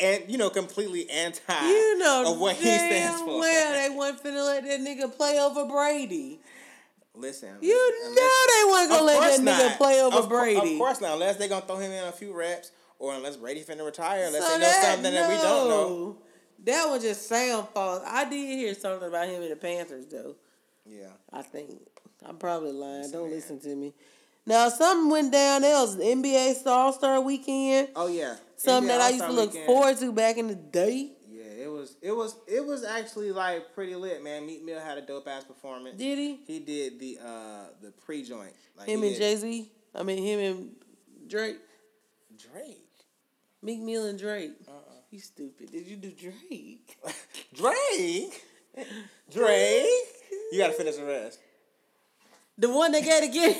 [0.00, 2.78] and you know completely anti you know of what he damn
[3.14, 3.38] stands for.
[3.38, 6.40] well they wasn't finna let that nigga play over Brady.
[7.14, 10.72] Listen, You unless- know they wasn't gonna let that nigga play over Of Brady.
[10.72, 13.62] Of course not, unless they're gonna throw him in a few reps, or unless Brady
[13.64, 16.18] finna retire, unless So they know something that we don't know.
[16.64, 18.00] That was just sound false.
[18.06, 20.36] I did hear something about him in the Panthers though.
[20.86, 21.80] Yeah, I think
[22.24, 23.10] I'm probably lying.
[23.10, 23.32] Don't man.
[23.32, 23.92] listen to me.
[24.46, 25.96] Now something went down else.
[25.96, 27.88] The nba All Star Weekend.
[27.96, 29.66] oh yeah, Something NBA that I used to look Weekend.
[29.66, 31.10] forward to back in the day.
[31.28, 34.46] Yeah, it was it was it was actually like pretty lit, man.
[34.46, 35.98] Meek Mill had a dope ass performance.
[35.98, 36.38] Did he?
[36.46, 38.52] He did the uh the pre joint.
[38.78, 39.68] Like Him and Jay Z.
[39.92, 40.70] I mean him and
[41.28, 41.58] Drake.
[42.38, 42.80] Drake.
[43.62, 44.52] Meek Mill and Drake.
[44.68, 44.74] Uh-uh.
[45.10, 45.70] You stupid.
[45.70, 46.96] Did you do Drake?
[47.54, 48.44] Drake.
[49.32, 50.06] Drake.
[50.52, 51.38] You gotta finish the rest.
[52.58, 53.56] The one that got to get.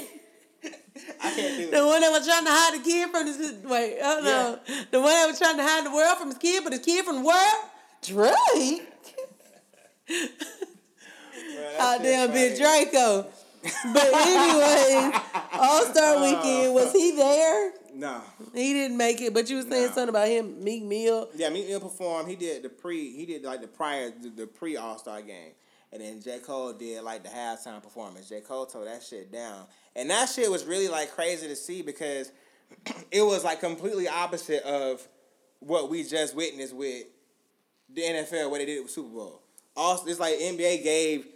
[1.22, 1.84] I can't do The it.
[1.86, 4.58] one that was trying to hide the kid from his wait, oh no.
[4.90, 7.04] The one that was trying to hide the world from his kid, but his kid
[7.04, 7.64] from the world?
[8.02, 8.88] Drake.
[11.78, 13.26] Oh damn bitch Draco.
[13.92, 15.12] But anyway,
[15.54, 17.72] All Star Weekend, was he there?
[17.94, 18.22] No.
[18.54, 21.28] He didn't make it, but you were saying something about him, Meek Mill.
[21.34, 22.28] Yeah, Meek Mill performed.
[22.28, 23.14] He did the pre.
[23.14, 25.52] He did like the prior the, the pre All Star game,
[25.92, 28.28] and then J Cole did like the halftime performance.
[28.28, 31.82] J Cole tore that shit down, and that shit was really like crazy to see
[31.82, 32.32] because
[33.10, 35.06] it was like completely opposite of
[35.60, 37.04] what we just witnessed with
[37.94, 39.42] the NFL, what they did with Super Bowl.
[39.76, 41.26] Also, it's like NBA gave.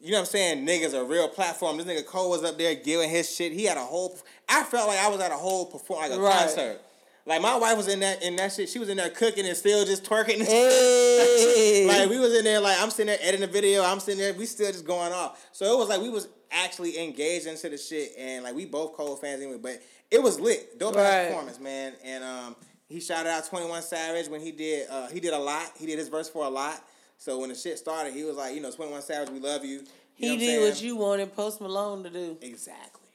[0.00, 0.66] You know what I'm saying?
[0.66, 1.78] Niggas a real platform.
[1.78, 3.52] This nigga Cole was up there giving his shit.
[3.52, 4.16] He had a whole.
[4.48, 6.32] I felt like I was at a whole perform like a Right.
[6.38, 6.80] concert.
[7.24, 8.68] Like my wife was in that in that shit.
[8.68, 10.38] She was in there cooking and still just twerking.
[10.46, 11.86] Hey.
[11.88, 13.82] like we was in there, like I'm sitting there editing the video.
[13.82, 14.32] I'm sitting there.
[14.34, 15.44] We still just going off.
[15.52, 18.92] So it was like we was actually engaged into the shit, and like we both
[18.94, 19.58] Cole fans anyway.
[19.60, 21.26] But it was lit, dope Right.
[21.28, 21.94] performance, man.
[22.04, 22.56] And um,
[22.88, 24.88] he shouted out Twenty One Savage when he did.
[24.88, 25.72] Uh, he did a lot.
[25.76, 26.80] He did his verse for a lot.
[27.18, 29.64] So when the shit started, he was like, you know, Twenty One Savage, we love
[29.64, 29.80] you.
[30.18, 30.62] You he did saying?
[30.62, 32.36] what you wanted Post Malone to do.
[32.40, 33.08] exactly.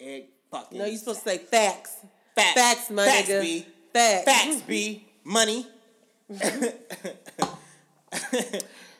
[0.00, 0.78] Egg fucking.
[0.78, 1.96] No, you supposed to say facts.
[2.34, 2.54] Facts.
[2.60, 3.64] Facts, my Facts, nigga.
[3.92, 4.24] Facts.
[4.24, 5.06] Facts, B.
[5.24, 5.66] Money.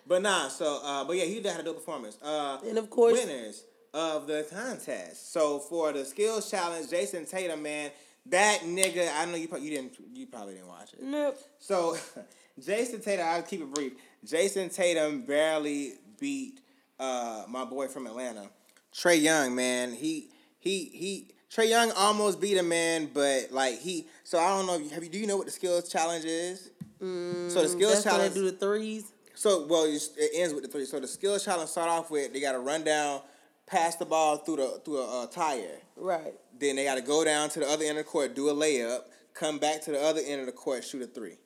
[0.07, 2.19] but nah, so uh, but yeah, he did had a dope performance.
[2.23, 5.33] Uh, And of course- winners of the contest.
[5.33, 7.91] So for the skills challenge, Jayson Tatum, man,
[8.27, 9.09] that nigga.
[9.17, 11.03] I know you probably you didn't you probably didn't watch it.
[11.03, 11.39] Nope.
[11.59, 11.97] So
[12.61, 13.93] Jayson Tatum, I'll keep it brief.
[14.25, 16.61] Jayson Tatum barely beat
[16.99, 18.49] uh, my boy from Atlanta,
[18.93, 19.55] Trae Young.
[19.55, 21.31] Man, he he he.
[21.55, 24.09] Trae Young almost beat him, man, but like he.
[24.25, 24.89] So I don't know.
[24.95, 25.11] Have you?
[25.11, 26.71] Do you know what the skills challenge is?
[27.01, 28.35] so the skills challenge.
[28.35, 29.13] do the threes.
[29.35, 30.85] So well, it ends with the three.
[30.85, 33.21] So the skills challenge start off with they got to run down,
[33.67, 35.81] pass the ball through the through a uh, tire.
[35.97, 36.35] Right.
[36.59, 38.55] Then they got to go down to the other end of the court, do a
[38.55, 39.01] layup,
[39.35, 41.37] come back to the other end of the court, shoot a three.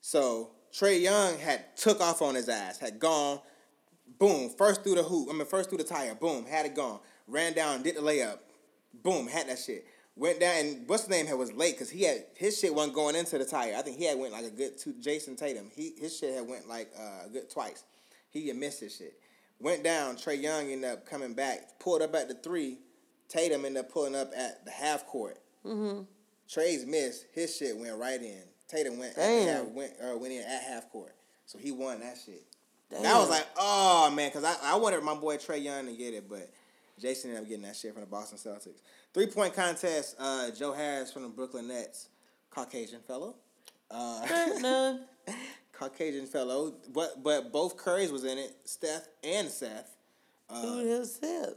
[0.00, 3.38] So Trae Young had took off on his ass, had gone,
[4.18, 5.28] boom, first through the hoop.
[5.30, 6.98] I mean, first through the tire, boom, had it gone.
[7.28, 8.38] Ran down, did the layup,
[9.02, 9.86] boom, had that shit.
[10.16, 11.26] Went down, and what's the name?
[11.26, 13.74] Had was late because he had his shit wasn't going into the tire.
[13.76, 14.94] I think he had went like a good two.
[15.00, 17.84] Jayson Tatum, he his shit had went like uh, a good twice.
[18.30, 19.14] He had missed his shit.
[19.58, 20.16] Went down.
[20.16, 22.78] Trey Young ended up coming back, pulled up at the three.
[23.28, 25.38] Tatum ended up pulling up at the half court.
[26.48, 27.26] Trae's missed.
[27.32, 28.42] His shit went right in.
[28.74, 31.14] Tatum went half, went uh, went in at half court.
[31.46, 32.42] So he won that shit.
[32.90, 33.18] That Damn.
[33.18, 36.28] was like, oh man, because I, I wanted my boy Trae Young to get it,
[36.28, 36.50] but
[37.00, 38.80] Jayson ended up getting that shit from the Boston Celtics.
[39.12, 40.16] Three point contest.
[40.18, 42.08] Uh, Joe Harris from the Brooklyn Nets,
[42.50, 43.36] Caucasian fellow.
[43.90, 44.96] Uh,
[45.72, 48.56] Caucasian fellow, but but both Currys was in it.
[48.64, 49.96] Steph and Seth.
[50.50, 51.54] Who the hell said?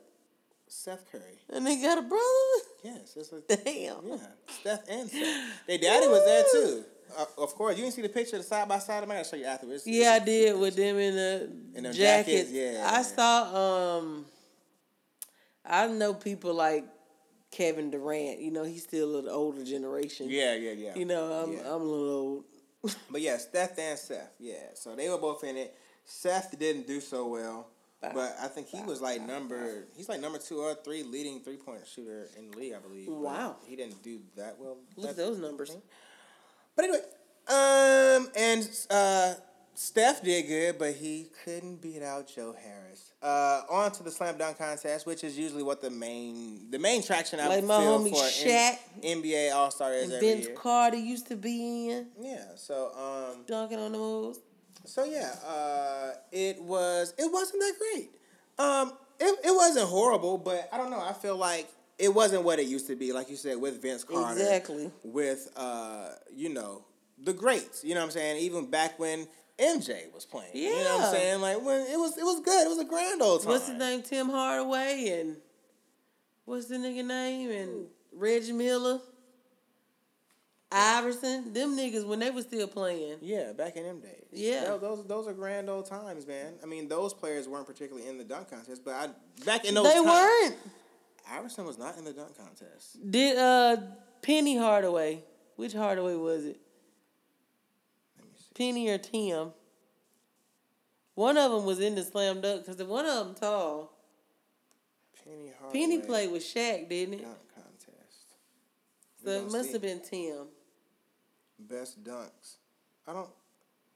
[0.68, 1.40] Seth Curry.
[1.50, 2.24] And they got a brother?
[2.84, 4.08] Yes, it's a, Damn.
[4.08, 4.18] yeah.
[4.60, 5.66] Steph and Seth.
[5.68, 6.84] Their daddy was there too.
[7.18, 9.04] Uh, of course, you didn't see the picture of the side by side.
[9.04, 9.84] I'm gonna show you afterwards.
[9.86, 11.44] Yeah, I did with them in the
[11.76, 12.50] In them jackets.
[12.50, 12.90] jackets, yeah.
[12.92, 13.98] I saw.
[14.00, 14.26] Um,
[15.66, 16.86] I know people like
[17.52, 18.40] Kevin Durant.
[18.40, 20.28] You know, he's still of the older generation.
[20.30, 20.96] Yeah, yeah, yeah.
[20.96, 21.60] You know, I'm Yeah.
[21.76, 22.44] I'm a little old.
[23.12, 24.32] But yeah, Steph and Seth.
[24.40, 25.76] Yeah, so they were both in it.
[26.06, 27.68] Seth didn't do so well,
[28.02, 29.84] but I think he was like number.
[29.98, 33.08] He's like number two or three leading three point shooter in the league, I believe.
[33.08, 33.56] but Wow.
[33.66, 34.78] he didn't do that well.
[34.96, 35.76] Look at those numbers.
[36.78, 37.02] But anyway,
[37.50, 39.34] um, and uh,
[39.74, 43.12] Steph did good, but he couldn't beat out Joe Harris.
[43.22, 47.02] Uh, on to the slam dunk contest, which is usually what the main the main
[47.02, 50.28] traction I Like my feel homie for Shaq N- NBA All Star is And every
[50.36, 50.56] Vince year.
[50.56, 54.40] Carter used to be in Yeah, so um, dunking on the moves.
[54.86, 58.10] so yeah, uh, it was it wasn't that great.
[58.60, 61.02] Um, it it wasn't horrible, but I don't know.
[61.02, 61.68] I feel like
[62.00, 63.12] it wasn't what it used to be.
[63.14, 64.92] Like you said, with Vince Carter, Exactly.
[65.04, 66.84] With uh, you know,
[67.24, 67.84] the greats.
[67.84, 68.42] You know what I'm saying?
[68.42, 69.28] Even back when
[69.60, 70.52] MJ was playing.
[70.54, 71.42] You know what I'm saying?
[71.42, 72.66] Like when it was it was good.
[72.66, 73.52] It was a grand old time.
[73.52, 74.02] What's his name?
[74.04, 75.38] Tim Hardaway and
[76.46, 77.50] what's the nigga name?
[77.50, 79.00] And Reggie Miller,
[80.72, 81.54] Iverson.
[81.54, 83.18] Them niggas when they were still playing.
[83.22, 84.26] Yeah, back in them days.
[84.32, 84.66] Yeah.
[84.66, 86.54] Tho- those those are grand old times, man.
[86.62, 89.08] I mean, those players weren't particularly in the dunk contest, but I
[89.46, 90.56] back in those They times, weren't.
[91.32, 92.98] Iverson was not in the dunk contest.
[93.12, 93.78] Did uh
[94.22, 95.24] Penny Hardaway?
[95.56, 96.60] Which Hardaway was it?
[98.18, 98.54] Let me see.
[98.56, 99.52] Penny or Tim?
[101.16, 103.92] One of them was in the slam dunk because one of them tall.
[105.24, 105.74] Penny Hardaway.
[105.80, 107.22] Penny played with Shaq, didn't it?
[107.24, 108.26] dunk contest.
[109.24, 110.48] So it must have been Tim.
[111.60, 112.58] best dunks.
[113.08, 113.30] I don't.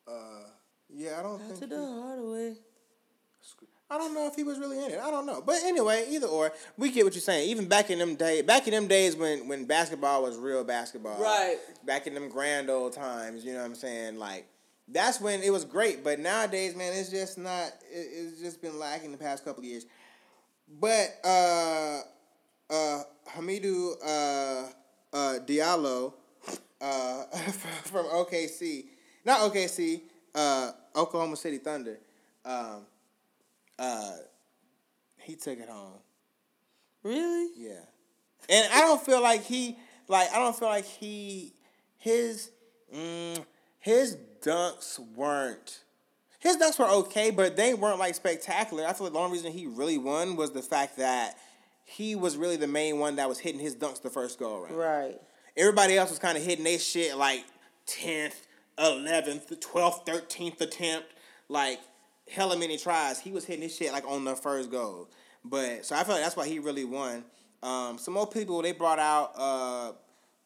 [0.08, 0.48] Uh,
[0.90, 1.60] yeah, I don't Not think.
[1.60, 2.56] to he- the Hardaway.
[3.92, 5.00] I don't know if he was really in it.
[5.04, 5.44] I don't know.
[5.46, 7.50] But anyway, either or, we get what you're saying.
[7.50, 11.22] Even back in them days, back in them days when when basketball was real basketball,
[11.22, 11.58] Right.
[11.86, 14.18] Back in them grand old times, you know what I'm saying?
[14.18, 14.48] Like
[14.88, 16.06] that's when it was great.
[16.06, 17.74] But nowadays, man, it's just not.
[17.92, 19.86] It, it's just been lacking the past couple of years.
[20.80, 22.00] But uh,
[22.70, 24.68] uh, Hamidou uh,
[25.12, 26.14] uh, Diallo
[26.80, 27.24] uh,
[27.84, 28.86] from OKC,
[29.26, 32.00] not OKC, uh, Oklahoma City Thunder.
[32.46, 32.86] Um,
[33.82, 34.12] uh,
[35.18, 36.00] he took it home.
[37.04, 37.50] Really?
[37.58, 37.82] Yeah,
[38.48, 41.54] and I don't feel like he like I don't feel like he
[41.98, 42.52] his
[42.94, 43.44] mm,
[43.80, 45.84] his dunks weren't
[46.42, 48.86] his dunks were okay, but they weren't like spectacular.
[48.86, 51.38] I feel like the only reason he really won was the fact that
[51.86, 54.76] he was really the main one that was hitting his dunks the first go around.
[54.76, 55.22] Right.
[55.56, 57.46] Everybody else was kind of hitting their shit like
[57.86, 58.48] tenth,
[58.80, 61.10] eleventh, twelfth, thirteenth attempt,
[61.48, 61.80] like
[62.32, 63.20] hella many tries.
[63.20, 65.10] He was hitting his shit like on the first goal.
[65.44, 67.24] But so I feel like that's why he really won.
[67.64, 69.32] Um, some more people they brought out.
[69.38, 69.92] Uh,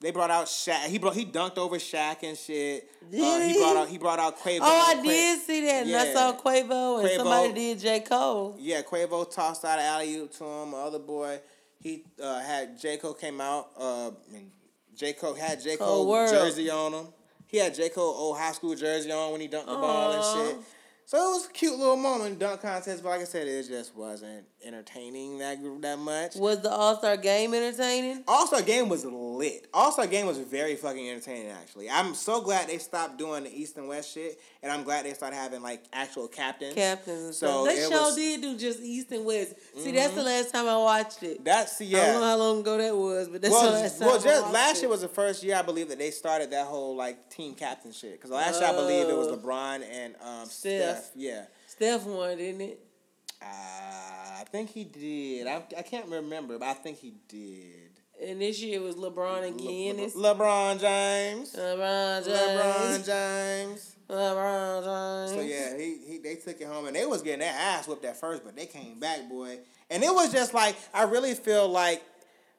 [0.02, 0.88] they brought out Shaq.
[0.88, 2.90] He brought he dunked over Shaq and shit.
[3.02, 3.60] Uh, Did he he?
[3.60, 4.60] brought out he brought out Quavo.
[4.62, 6.14] Oh, I did see that, and I Yeah.
[6.14, 7.16] saw Quavo, and Quavo.
[7.16, 8.56] somebody did J Cole.
[8.60, 10.72] Yeah, Quavo tossed out an alley oop to him.
[10.72, 11.40] The other boy,
[11.80, 13.70] he uh, had J Cole came out.
[13.78, 14.52] Uh, and
[14.96, 17.08] J Cole had J Cole jersey on him.
[17.48, 20.50] He had J Cole old high school jersey on when he dunked the ball and
[20.50, 20.58] shit.
[21.08, 23.96] So it was a cute little moment dunk contest, but like I said, it just
[23.96, 26.36] wasn't entertaining that that much.
[26.36, 28.24] Was the All Star game entertaining?
[28.28, 29.06] All Star Game was
[29.38, 29.68] lit.
[29.74, 31.52] All Star Game was very fucking entertaining.
[31.52, 35.06] Actually, I'm so glad they stopped doing the East and West shit, and I'm glad
[35.06, 36.74] they started having like actual captains.
[36.76, 37.66] Captains So.
[37.66, 38.16] They show was- Mm-hmm.
[38.16, 39.54] did do just East and West.
[39.78, 41.44] See, that's the last time I watched it.
[41.44, 42.00] That's yeah.
[42.00, 44.20] I don't know how long ago that was, but that's the Well, last time well,
[44.22, 44.82] just last it.
[44.84, 47.92] year was the first year I believe that they started that whole like team captain
[47.92, 48.14] shit.
[48.14, 49.38] Because last year I believe it was Oh.
[49.38, 50.98] LeBron and um, Steph.
[51.06, 51.12] Steph.
[51.16, 52.80] Yeah, Steph won, didn't it?
[53.42, 55.48] uh, I think he did.
[55.48, 57.95] I, I can't remember, but I think he did.
[58.24, 59.98] And this year it was LeBron again.
[59.98, 60.16] Le- Giannis.
[60.16, 61.56] LeBron James.
[61.56, 63.06] LeBron James.
[63.06, 63.96] LeBron James.
[64.10, 65.32] LeBron James.
[65.32, 68.06] So yeah, he, he they took it home and they was getting their ass whipped
[68.06, 69.60] at first, but they came back, boy.
[69.90, 72.02] And it was just like I really feel like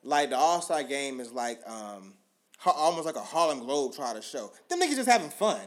[0.02, 2.14] like the All Star game is like um
[2.64, 4.50] almost like a Harlem Globetrotter show.
[4.68, 5.60] Them niggas just having fun.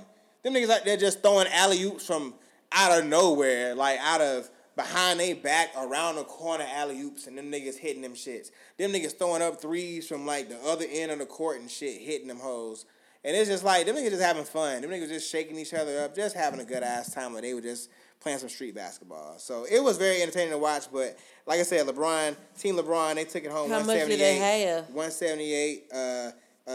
[0.44, 2.34] Them niggas like they're just throwing alley oops from
[2.72, 4.50] out of nowhere, like out of
[4.80, 8.50] behind they back, around the corner alley oops, and them niggas hitting them shits.
[8.78, 12.02] Them niggas throwing up threes from like the other end of the court and shit,
[12.02, 12.86] hitting them hoes.
[13.26, 14.82] And it's just like them niggas just having fun.
[14.82, 17.34] Them niggas just shaking each other up, just having a good ass time.
[17.34, 17.90] Where they were just
[18.22, 19.38] playing some street basketball.
[19.38, 20.86] So it was very entertaining to watch.
[20.90, 23.70] But like I said, LeBron, Team LeBron, they took it home.
[23.70, 24.86] How much did they have?
[24.92, 25.84] 178.
[25.92, 26.32] Uh, uh,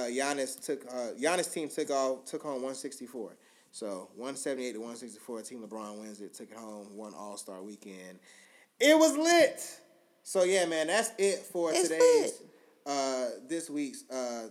[0.09, 3.31] Giannis took uh, Giannis team took off took home 164.
[3.75, 5.43] So 178 to 164.
[5.43, 6.33] Team LeBron wins it.
[6.33, 6.97] Took it home.
[6.97, 8.21] One All Star weekend.
[8.79, 9.61] It was lit.
[10.23, 12.41] So yeah, man, that's it for It's today's
[12.87, 14.51] uh, this week's uh,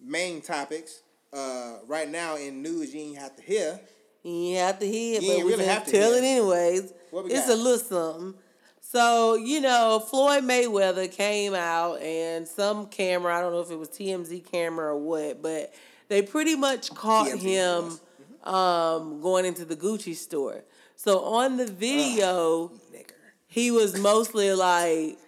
[0.00, 1.02] main topics.
[1.32, 3.78] uh, right now in news you ain't have to hear.
[4.24, 6.22] You ain't have to hear, You but we really have to tell hear.
[6.22, 6.92] it anyways.
[7.12, 7.50] It's got?
[7.50, 8.34] a little something.
[8.80, 13.78] So, you know, Floyd Mayweather came out and some camera, I don't know if it
[13.78, 15.72] was TMZ camera or what, but
[16.08, 17.98] they pretty much caught TMZ him
[18.44, 20.64] um, going into the Gucci store.
[20.96, 23.12] So on the video, Nigger.
[23.46, 25.18] he was mostly like,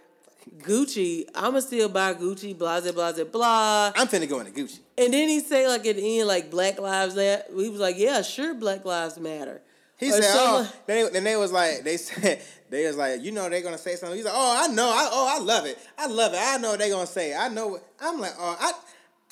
[0.59, 3.93] Gucci, I'ma still buy Gucci, blah, blah, blah, blah.
[3.97, 4.79] I'm finna go into Gucci.
[4.97, 7.43] And then he say like at the end, like Black Lives Matter.
[7.55, 9.61] He was like, yeah, sure, Black Lives Matter.
[9.99, 13.23] He Or said, someone- "Oh." They, then they was like, they said, they was like,
[13.23, 14.17] you know, they gonna say something.
[14.17, 14.87] He's like, "Oh, I know.
[14.87, 15.79] I oh, I love it.
[15.99, 16.39] I love it.
[16.41, 17.35] I know what they gonna say.
[17.35, 18.73] I know." What, I'm like, "Oh, I,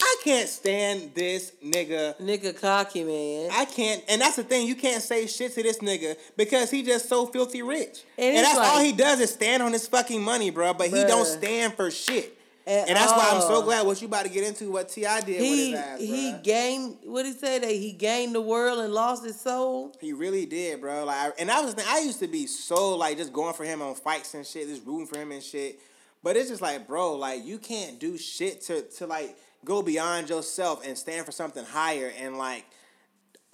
[0.00, 2.18] I can't stand this nigga.
[2.18, 3.50] Nigga cocky man.
[3.52, 4.66] I can't." And that's the thing.
[4.66, 8.02] You can't say shit to this nigga because he just so filthy rich.
[8.18, 10.74] And And, that's like- all he does is stand on his fucking money, bro.
[10.74, 12.38] But he don't stand for shit.
[12.66, 14.70] At and that's why I'm so glad what you about to get into.
[14.70, 15.20] What T.I.
[15.20, 18.40] did with he his ass, he gained what did he say that he gained the
[18.40, 19.94] world and lost his soul.
[20.00, 21.04] He really did, bro.
[21.04, 23.94] Like, and I was, I used to be so like just going for him on
[23.94, 25.78] fights and shit, just rooting for him and shit.
[26.22, 30.28] But it's just like, bro, like you can't do shit to to like go beyond
[30.28, 32.64] yourself and stand for something higher and like.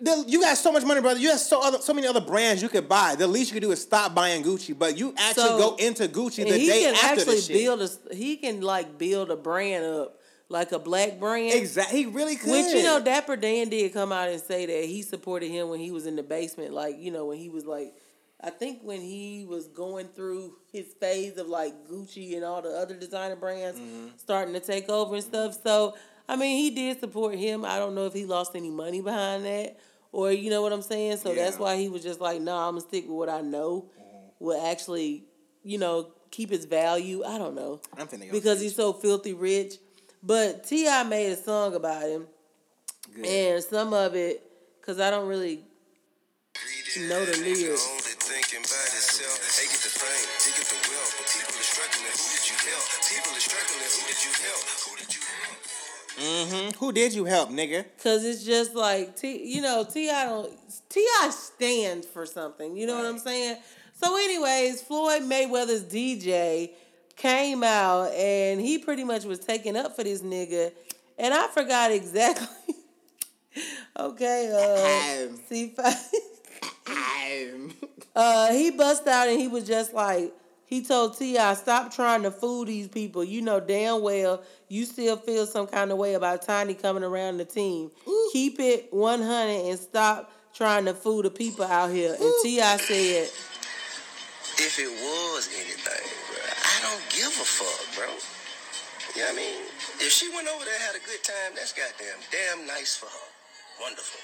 [0.02, 1.20] The, you got so much money, brother.
[1.20, 3.16] You have so other, so many other brands you could buy.
[3.16, 4.76] The least you could do is stop buying Gucci.
[4.78, 7.54] But you actually So- go into Gucci the day after the shit.
[7.54, 10.16] build a he can like build a brand up
[10.48, 11.54] like a black brand.
[11.54, 12.50] exactly, he really could.
[12.50, 15.80] Which you know, Dapper Dan did come out and say that he supported him when
[15.80, 16.72] he was in the basement.
[16.72, 17.92] Like you know, when he was like,
[18.42, 22.70] I think when he was going through his phase of like Gucci and all the
[22.70, 24.09] other designer brands Mm-hmm.
[24.16, 25.59] starting to take over and stuff.
[25.62, 25.94] So
[26.29, 27.64] I mean, he did support him.
[27.64, 29.79] I don't know if he lost any money behind that,
[30.12, 31.16] or you know what I'm saying.
[31.18, 33.87] So that's why he was just like, nah, I'm gonna stick with what I know
[34.38, 35.24] will actually,
[35.62, 37.22] you know, keep its value.
[37.24, 39.74] I don't know I'm finna because he's so filthy rich.
[40.22, 41.03] But T.I.
[41.05, 42.26] made a song about him.
[43.14, 43.24] Good.
[43.26, 44.42] And some of it,
[44.81, 45.62] because I don't really
[47.09, 47.99] know the lyrics.
[54.24, 54.76] Struggling.
[54.87, 55.56] Who did you help?
[56.16, 56.70] Who did you help?
[56.70, 56.76] Mhm.
[56.76, 57.85] Who did you help, nigga?
[58.02, 60.24] Cause it's just like T, you know, T.I.
[60.26, 60.50] don't
[60.90, 61.30] T.I.
[61.30, 62.76] stands for something.
[62.76, 63.56] You know what I'm saying?
[64.02, 66.70] So, anyways, Floyd Mayweather's DJ
[67.16, 70.72] came out and he pretty much was taking up for this nigga,
[71.18, 72.74] and I forgot exactly.
[73.98, 75.40] okay, uh, Um.
[75.48, 75.96] C five.
[78.16, 80.33] Uh, he bust out and he was just like,
[80.70, 83.22] he told T.I., stop trying to fool these people.
[83.24, 87.38] You know damn well you still feel some kind of way about Tiny coming around
[87.38, 87.90] the team.
[88.33, 89.26] Keep it 100
[89.68, 92.14] and stop trying to fool the people out here.
[92.14, 92.76] And T.I.
[92.78, 93.26] said,
[94.62, 98.14] If it was anything, bro, I don't give a fuck, bro.
[99.16, 99.59] You know what I mean?
[99.98, 103.06] If she went over there and had a good time, that's goddamn damn nice for
[103.11, 103.26] her.
[103.83, 104.20] Wonderful.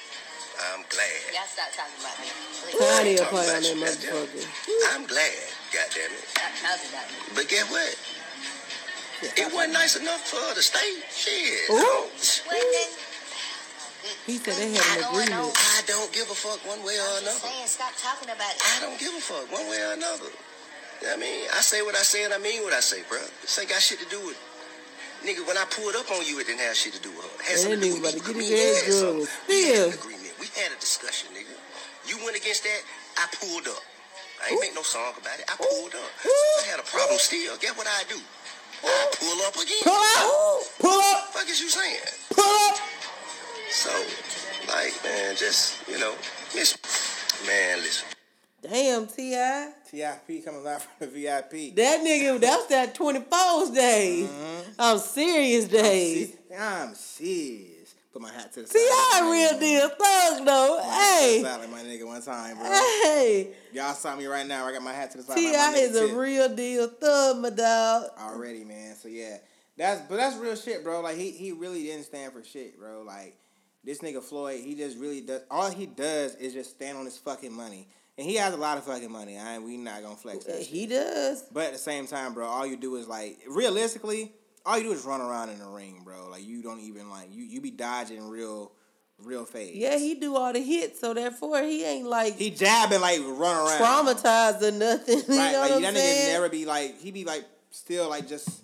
[0.73, 1.35] I'm glad.
[1.35, 2.31] Y'all stop talking about me.
[2.71, 2.79] Please.
[2.79, 4.31] Tiny a Talking play on about that you, goddamn.
[4.31, 4.95] motherfucker.
[4.95, 5.43] I'm glad,
[5.77, 6.25] goddamn it.
[6.33, 7.17] Stop talking about me.
[7.37, 7.93] But get what?
[9.37, 11.01] It wasn't nice enough for her to stay.
[11.13, 11.69] Shit.
[11.71, 11.77] Ooh.
[11.77, 12.13] I don't-
[14.27, 15.57] He said they had an don't agreement.
[15.57, 17.39] I don't give a fuck one way or I'm another.
[17.43, 18.61] saying, stop talking about it.
[18.77, 20.31] I don't give a fuck one way or another.
[21.03, 21.49] You know I mean?
[21.53, 23.19] I say what I say and I mean what I say, bro.
[23.43, 24.37] This ain't got shit to do with
[25.25, 27.35] Nigga, when I pulled up on you, it didn't have shit to do with her.
[27.41, 28.49] It had And something that to do nigga with about me.
[28.51, 30.33] get his We ass had We had an agreement.
[30.39, 31.57] We had a discussion, nigga.
[32.07, 32.81] You went against that,
[33.17, 33.83] I pulled up.
[34.43, 35.47] I ain't make no song about it.
[35.49, 36.11] I pulled up.
[36.23, 37.57] So if I had a problem still.
[37.59, 38.19] Get what I do?
[38.85, 39.83] I pull up again.
[39.83, 40.63] Pull up!
[40.79, 41.33] Pull up!
[41.33, 42.01] fuck is you saying?
[42.31, 42.77] Pull up!
[43.71, 43.91] So,
[44.69, 46.15] like, man, just, you know,
[46.55, 46.77] miss,
[47.47, 48.09] man, listen.
[48.63, 49.73] Damn, T.I.
[49.91, 51.75] TIP coming live from the VIP.
[51.77, 54.29] That nigga, that's that was that 24's days.
[54.29, 54.71] Mm-hmm.
[54.79, 56.37] I'm serious days.
[56.59, 57.76] I'm serious.
[58.17, 58.73] Put my hat to the side.
[58.73, 59.31] T.I.
[59.31, 60.81] real deal thug though.
[60.83, 61.43] Hey.
[61.45, 62.65] Like my nigga one time, bro.
[62.65, 63.49] Hey.
[63.75, 64.65] Y'all saw me right now.
[64.65, 65.37] I got my hat to the side.
[65.37, 65.51] T.I.
[65.53, 66.17] like my nigga is a Tip.
[66.17, 68.05] real deal thug, my dog.
[68.19, 68.97] already, man.
[68.97, 69.37] So yeah,
[69.77, 71.03] that's but that's real shit, bro.
[71.03, 73.03] Like he he really didn't stand for shit, bro.
[73.03, 73.37] Like
[73.85, 75.43] this nigga Floyd, he just really does.
[75.51, 77.87] All he does is just stand on his fucking money,
[78.17, 79.37] and he has a lot of fucking money.
[79.37, 80.61] I ain't, we not gonna flex that.
[80.61, 80.67] shit.
[80.69, 81.43] He does.
[81.53, 84.33] But at the same time, bro, all you do is like realistically,
[84.67, 86.29] all you do is run around in the ring, bro.
[86.31, 88.73] Like you don't even like you you be dodging real
[89.19, 89.77] real fades.
[89.77, 93.57] Yeah, he do all the hits, so therefore he ain't like he jabbing like run
[93.57, 94.07] around.
[94.07, 95.23] traumatized or nothing.
[95.29, 96.27] You Right, know like what that I'm nigga saying?
[96.27, 98.63] never be like he be like still like just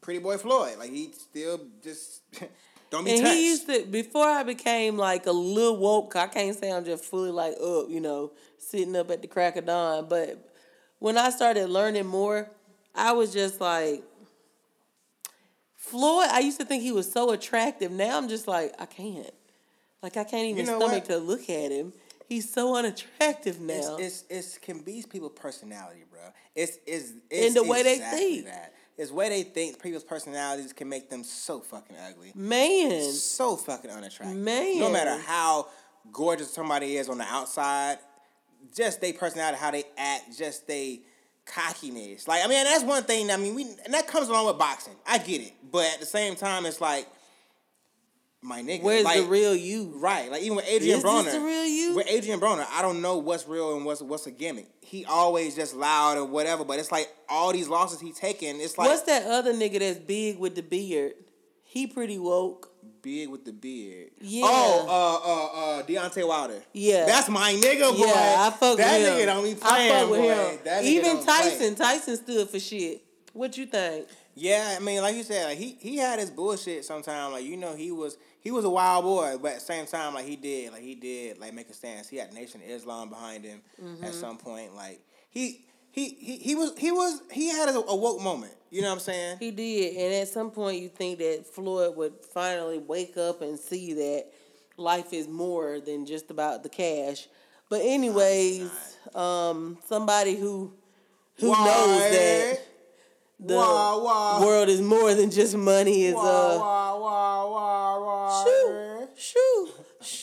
[0.00, 0.78] pretty boy Floyd.
[0.78, 2.22] Like he still just
[2.90, 3.34] don't be and touched.
[3.34, 6.14] he used to before I became like a little woke.
[6.16, 9.56] I can't say I'm just fully like up, you know, sitting up at the crack
[9.56, 10.06] of dawn.
[10.08, 10.48] But
[11.00, 12.48] when I started learning more,
[12.94, 14.02] I was just like
[15.86, 16.28] Floyd.
[16.30, 17.90] I used to think he was so attractive.
[17.92, 19.30] Now I'm just like I can't.
[20.02, 21.10] Like I can't even You know stomach what?
[21.10, 21.92] to look at him.
[22.28, 23.96] He's so unattractive now.
[23.98, 26.20] it's it's can be people's personality, bro.
[26.54, 28.44] It's it's, it's the way they exactly think.
[28.46, 28.74] That.
[28.98, 29.82] It's way they think.
[29.82, 34.36] People's personalities can make them so fucking ugly, Man, so fucking unattractive.
[34.36, 34.78] Man.
[34.80, 35.68] no matter how
[36.12, 37.98] gorgeous somebody is on the outside,
[38.74, 41.02] just their personality, how they act, just they
[41.46, 42.28] cockiness.
[42.28, 43.30] Like I mean, that's one thing.
[43.30, 44.94] I mean, we and that comes along with boxing.
[45.06, 47.06] I get it, but at the same time, it's like
[48.42, 48.82] my nigga.
[48.82, 49.92] where's like, the real you?
[49.96, 51.94] Right, like even with Adrien Is Broner, the real you?
[51.96, 54.68] with Adrien Broner, I don't know what's real and what's what's a gimmick.
[54.80, 58.60] He always just loud or whatever, but it's like all these losses he taking.
[58.60, 61.14] It's like What's that other nigga that's big with the beard?
[61.64, 62.70] He pretty woke.
[63.06, 64.10] Big with the beard.
[64.20, 64.42] Yeah.
[64.44, 66.60] Oh, uh, uh, uh, Deontay Wilder.
[66.72, 67.06] Yeah.
[67.06, 68.04] that's my nigga, boy.
[68.06, 69.14] Yeah, I fuck that with him.
[69.18, 70.28] nigga don't be playing, I fuck with boy.
[70.34, 70.58] him.
[70.64, 71.36] That nigga Even don't play.
[71.36, 73.02] Tyson, Tyson stood for shit.
[73.32, 74.08] What you think?
[74.34, 77.32] Yeah, I mean, like you said, like he he had his bullshit sometimes.
[77.32, 80.12] Like you know, he was he was a wild boy, but at the same time,
[80.14, 82.08] like he did, like he did, like make a stance.
[82.08, 84.04] He had Nation of Islam behind him Mm-hmm.
[84.04, 84.74] at some point.
[84.74, 85.00] Like
[85.30, 85.64] he
[85.96, 88.52] he he he was he was he had a, a woke moment.
[88.70, 89.36] You know what I'm saying?
[89.40, 93.58] He did, and at some point, you think that Floyd would finally wake up and
[93.58, 94.26] see that
[94.76, 97.26] life is more than just about the cash.
[97.70, 98.70] But anyways,
[99.14, 100.72] um, somebody who
[101.40, 102.58] who knows that
[103.38, 104.44] the Wah, wah.
[104.44, 109.55] world is more than just money is uh wah, wah, wah, wah, shoot shoot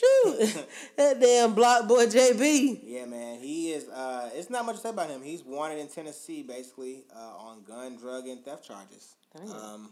[0.04, 2.80] shoot that damn BlocBoy JB.
[2.84, 3.88] Yeah, man, he is.
[3.89, 5.22] Uh, it's not much to say about him.
[5.22, 9.16] He's wanted in Tennessee, basically, uh, on gun, drug, and theft charges.
[9.54, 9.91] Um,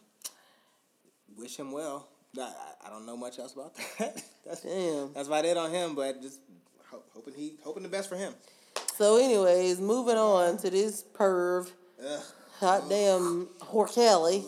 [1.37, 2.07] wish him well.
[2.37, 2.51] I,
[2.85, 4.23] I- don't know much else about that.
[4.45, 5.13] that's Damn.
[5.13, 5.95] that's about it on him.
[5.95, 6.39] But just
[6.89, 8.33] ho- hoping he hoping the best for him.
[8.95, 11.71] So, anyways, moving on to this perv.
[12.05, 12.19] Ugh.
[12.59, 13.87] Hot damn R.
[13.87, 14.43] Kelly.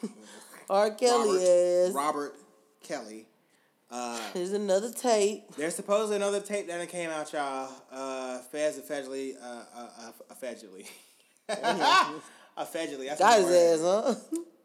[0.70, 0.90] R.
[0.92, 1.94] Kelly Robert, is.
[1.94, 2.34] Robert
[2.84, 3.26] Kelly.
[3.92, 5.42] Uh, Here's another tape.
[5.54, 7.70] there's supposedly another tape that came out, y'all.
[7.92, 10.86] Uh, Fez allegedly, uh, uh, uh, allegedly,
[12.56, 13.06] allegedly.
[13.08, 14.14] That's Got his ass, huh?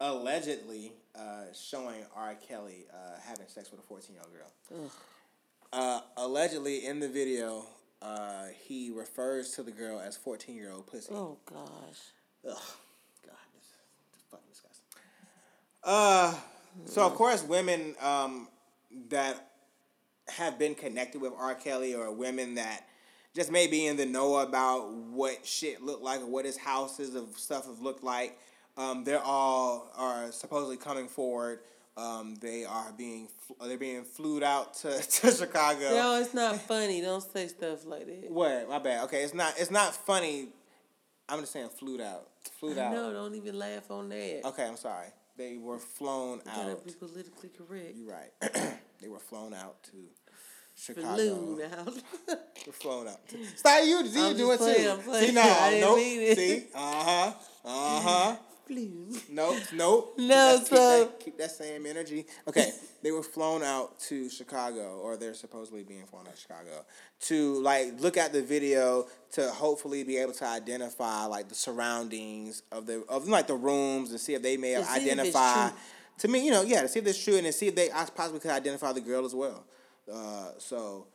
[0.00, 2.36] allegedly uh, showing R.
[2.48, 4.90] Kelly uh, having sex with a 14 year old girl.
[5.74, 7.66] Uh, allegedly, in the video,
[8.00, 11.12] uh, he refers to the girl as 14 year old pussy.
[11.12, 11.58] Oh, gosh.
[12.48, 12.56] Ugh.
[13.26, 14.84] God, this is fucking disgusting.
[15.84, 16.34] Uh,
[16.86, 18.48] so, of course, women um,
[19.08, 19.50] that
[20.28, 21.54] have been connected with R.
[21.54, 22.86] Kelly or women that
[23.34, 27.14] just may be in the know about what shit looked like or what his houses
[27.14, 28.38] of stuff have looked like.
[28.76, 31.60] Um, they're all are supposedly coming forward.
[31.96, 33.28] Um, they are being
[33.64, 34.90] they're being flued out to,
[35.20, 35.90] to Chicago.
[35.90, 37.00] No, it's not funny.
[37.00, 38.30] Don't say stuff like that.
[38.30, 38.68] What?
[38.68, 39.04] My bad.
[39.04, 40.48] Okay, it's not it's not funny.
[41.28, 42.28] I'm just saying flued out.
[42.60, 42.92] Flued out.
[42.92, 44.42] No, don't even laugh on that.
[44.44, 45.08] Okay, I'm sorry.
[45.36, 46.56] They were flown out.
[46.56, 47.94] Gotta be politically correct.
[47.96, 48.74] You're right.
[49.00, 49.96] they were flown out to
[50.76, 51.14] Chicago.
[51.16, 51.94] Balloon out.
[52.66, 53.26] Were flown out.
[53.28, 54.06] To, Stop you.
[54.06, 54.90] See, you I'm do it playing, too.
[54.90, 55.26] I'm playing.
[55.28, 55.98] See, no, I nope.
[55.98, 57.32] See, uh huh,
[57.64, 58.36] uh huh.
[59.30, 60.16] Nope, nope.
[60.18, 62.26] Keep No, keep so- that, keep that same energy.
[62.46, 62.70] Okay,
[63.02, 66.84] they were flown out to Chicago, or they're supposedly being flown out to Chicago
[67.20, 72.62] to like look at the video to hopefully be able to identify like the surroundings
[72.70, 75.34] of the of like the rooms and see if they may have see if it's
[75.34, 75.72] identified.
[76.18, 77.90] To me, you know, yeah, to see if it's true and to see if they
[77.92, 79.64] I possibly could identify the girl as well.
[80.12, 81.06] Uh, so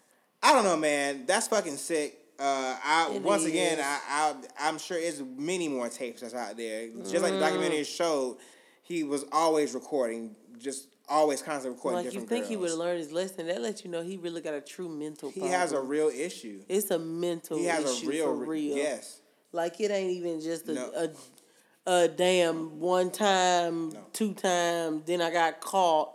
[0.42, 1.26] I don't know, man.
[1.26, 2.18] That's fucking sick.
[2.40, 3.86] Uh, I It once again, is.
[3.86, 4.34] I, I
[4.70, 6.88] I'm sure it's many more tapes that's out there.
[7.10, 7.40] Just like the Mm.
[7.40, 8.38] documentary showed,
[8.84, 12.72] he was always recording, just always constantly recording Like you different think he would girls.
[12.80, 13.48] have learned his lesson.
[13.48, 15.60] That lets you know he really got a true mental He problem.
[15.60, 16.62] has a real issue.
[16.70, 18.78] It's a mental He has issue a real, for real.
[18.78, 19.20] yes.
[19.52, 20.92] Like it ain't even just a No.
[20.96, 21.10] a,
[21.86, 24.00] a damn one time, No.
[24.14, 26.14] two times, Then I got caught.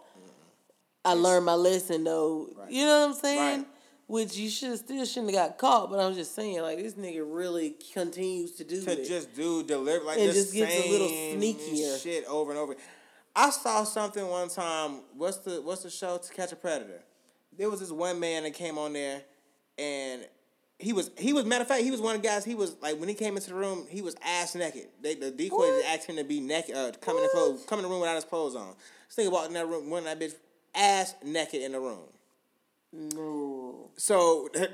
[1.05, 2.49] I learned my lesson though.
[2.57, 2.71] Right.
[2.71, 3.59] You know what I'm saying?
[3.61, 3.67] Right.
[4.09, 5.91] Which you should still shouldn't have got caught.
[5.91, 9.07] But I'm just saying, like this nigga really continues to do To it.
[9.07, 12.03] just do deliver like And just gets a little sneakier.
[12.03, 12.75] shit over and over.
[13.37, 15.03] I saw something one time.
[15.17, 17.03] What's the what's the show to catch a predator?
[17.57, 19.23] There was this one man that came on there,
[19.77, 20.27] and
[20.79, 22.45] he was he was matter of fact he was one of the guys.
[22.45, 24.87] He was like when he came into the room, he was ass naked.
[25.03, 27.85] They the decoys asked him to be naked, uh, come in the clothes, come in
[27.85, 28.75] the room without his clothes on.
[29.15, 30.35] This nigga walked in that room, one of that bitch
[30.75, 32.05] ass naked in the room.
[32.93, 33.91] no.
[33.97, 34.71] So the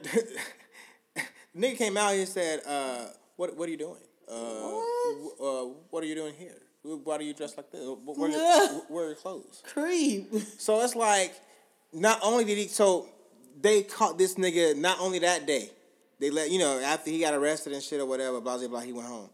[1.56, 4.00] nigga came out and said, uh, "What what are you doing?
[4.28, 5.14] Uh, What?
[5.14, 6.56] w- uh, what are you doing here?
[6.82, 7.80] Why are you dressed like this?
[7.82, 8.40] Wh- Where, are your,
[8.88, 10.30] where are your clothes?" Creep.
[10.58, 11.32] So it's like,
[11.92, 13.08] not only did he, so
[13.60, 15.70] they caught this nigga not only that day,
[16.18, 18.80] they let you know after he got arrested and shit or whatever, blah blah blah.
[18.80, 19.30] He went home.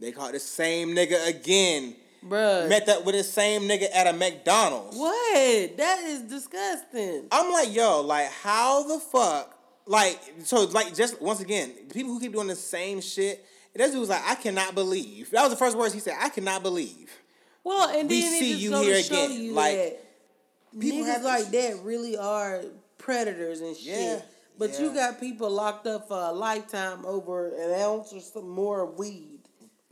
[0.00, 2.68] They caught the same nigga again Bruh.
[2.68, 4.96] met up with the same nigga at a McDonald's.
[4.96, 5.76] What?
[5.76, 7.26] That is disgusting.
[7.30, 9.56] I'm like, yo, like how the fuck,
[9.86, 13.44] like, so like just once again, people who keep doing the same shit.
[13.74, 15.30] This dude was like, I cannot believe.
[15.32, 16.14] That was the first words he said.
[16.20, 17.10] I cannot believe.
[17.64, 19.32] Well, and We then it see you here again.
[19.32, 20.00] you Like,
[20.78, 22.62] people niggas have like that really are
[22.98, 23.86] predators and shit.
[23.86, 24.20] Yeah,
[24.58, 28.86] But you got people locked up for a lifetime over an ounce or some more
[28.86, 29.40] weed.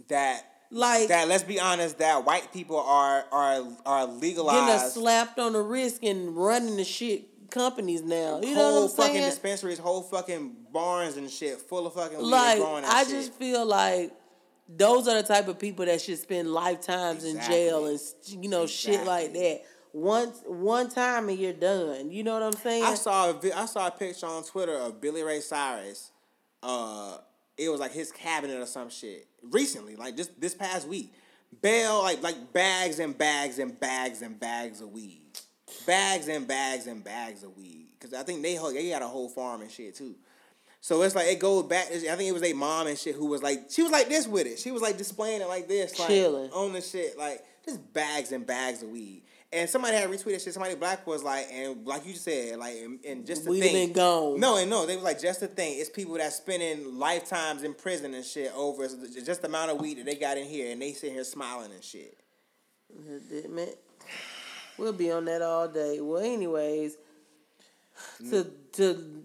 [0.08, 4.66] That Like that let's be honest, that white people are are are legalized.
[4.66, 8.40] getting slapped on the wrist and running the shit companies now.
[8.40, 9.30] You know whole what I'm fucking saying?
[9.30, 13.10] dispensaries, whole fucking barns and shit full of fucking weed like I shit.
[13.12, 14.12] just feel like
[14.68, 18.66] those are the type of people that should spend lifetimes in jail and you know
[18.66, 19.62] shit like that.
[19.92, 22.10] Once one time and you're done.
[22.10, 22.84] You know what I'm saying?
[22.84, 26.10] I saw a I saw a picture on Twitter of Billy Ray Cyrus.
[26.62, 27.18] Uh,
[27.58, 31.12] it was like his cabinet or some shit recently, like just this past week.
[31.60, 35.20] Bell like like bags and bags and bags and bags of weed,
[35.86, 37.88] bags and bags and bags of weed.
[38.00, 40.16] Cause I think they they got a whole farm and shit too.
[40.80, 41.86] So it's like it goes back.
[41.92, 44.26] I think it was a mom and shit who was like she was like this
[44.26, 44.58] with it.
[44.58, 46.50] She was like displaying it like this, like Chilling.
[46.50, 49.22] on the shit, like just bags and bags of weed.
[49.52, 50.54] And somebody had retweeted shit.
[50.54, 53.88] Somebody black was like, and like you said, like, and, and just the Weed thing.
[53.88, 54.40] been gone.
[54.40, 55.78] No, and no, they was like just the thing.
[55.78, 59.98] It's people that spending lifetimes in prison and shit over just the amount of weed
[59.98, 62.18] that they got in here, and they sit here smiling and shit.
[63.50, 63.68] Man,
[64.78, 66.00] we'll be on that all day.
[66.00, 66.96] Well, anyways,
[68.30, 69.24] to to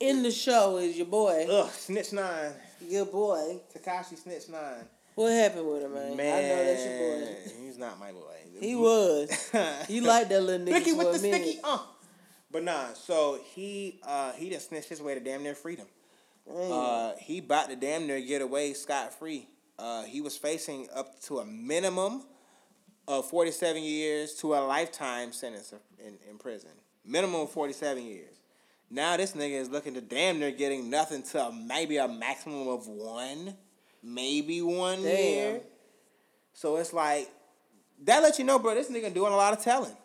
[0.00, 2.52] end the show is your boy, Ugh, snitch nine,
[2.88, 3.60] your boy.
[3.74, 4.86] Tekashi snitch nine.
[5.16, 6.16] What happened with him, man?
[6.16, 7.62] Man, I know that's your boy.
[7.62, 8.39] He's not my boy.
[8.58, 9.50] He was.
[9.88, 11.42] he liked that little nigga Sticky with the minute.
[11.42, 11.78] sticky, uh.
[12.50, 15.86] But nah, so he uh he just snitched his way to damn near freedom.
[16.52, 19.46] Uh, he about to damn near get away scot free.
[19.78, 22.24] Uh, he was facing up to a minimum
[23.06, 26.70] of forty seven years to a lifetime sentence in, in prison.
[27.04, 28.40] Minimum of forty seven years.
[28.90, 32.88] Now this nigga is looking to damn near getting nothing to maybe a maximum of
[32.88, 33.54] one,
[34.02, 35.16] maybe one Damn.
[35.16, 35.60] year.
[36.52, 37.30] So it's like
[38.04, 38.74] that let you know, bro.
[38.74, 39.96] This nigga doing a lot of telling.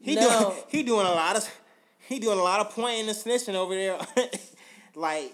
[0.00, 0.28] He No.
[0.28, 1.48] doing he doing a lot of
[2.08, 3.98] he doing a lot of pointing and snitching over there.
[4.94, 5.32] like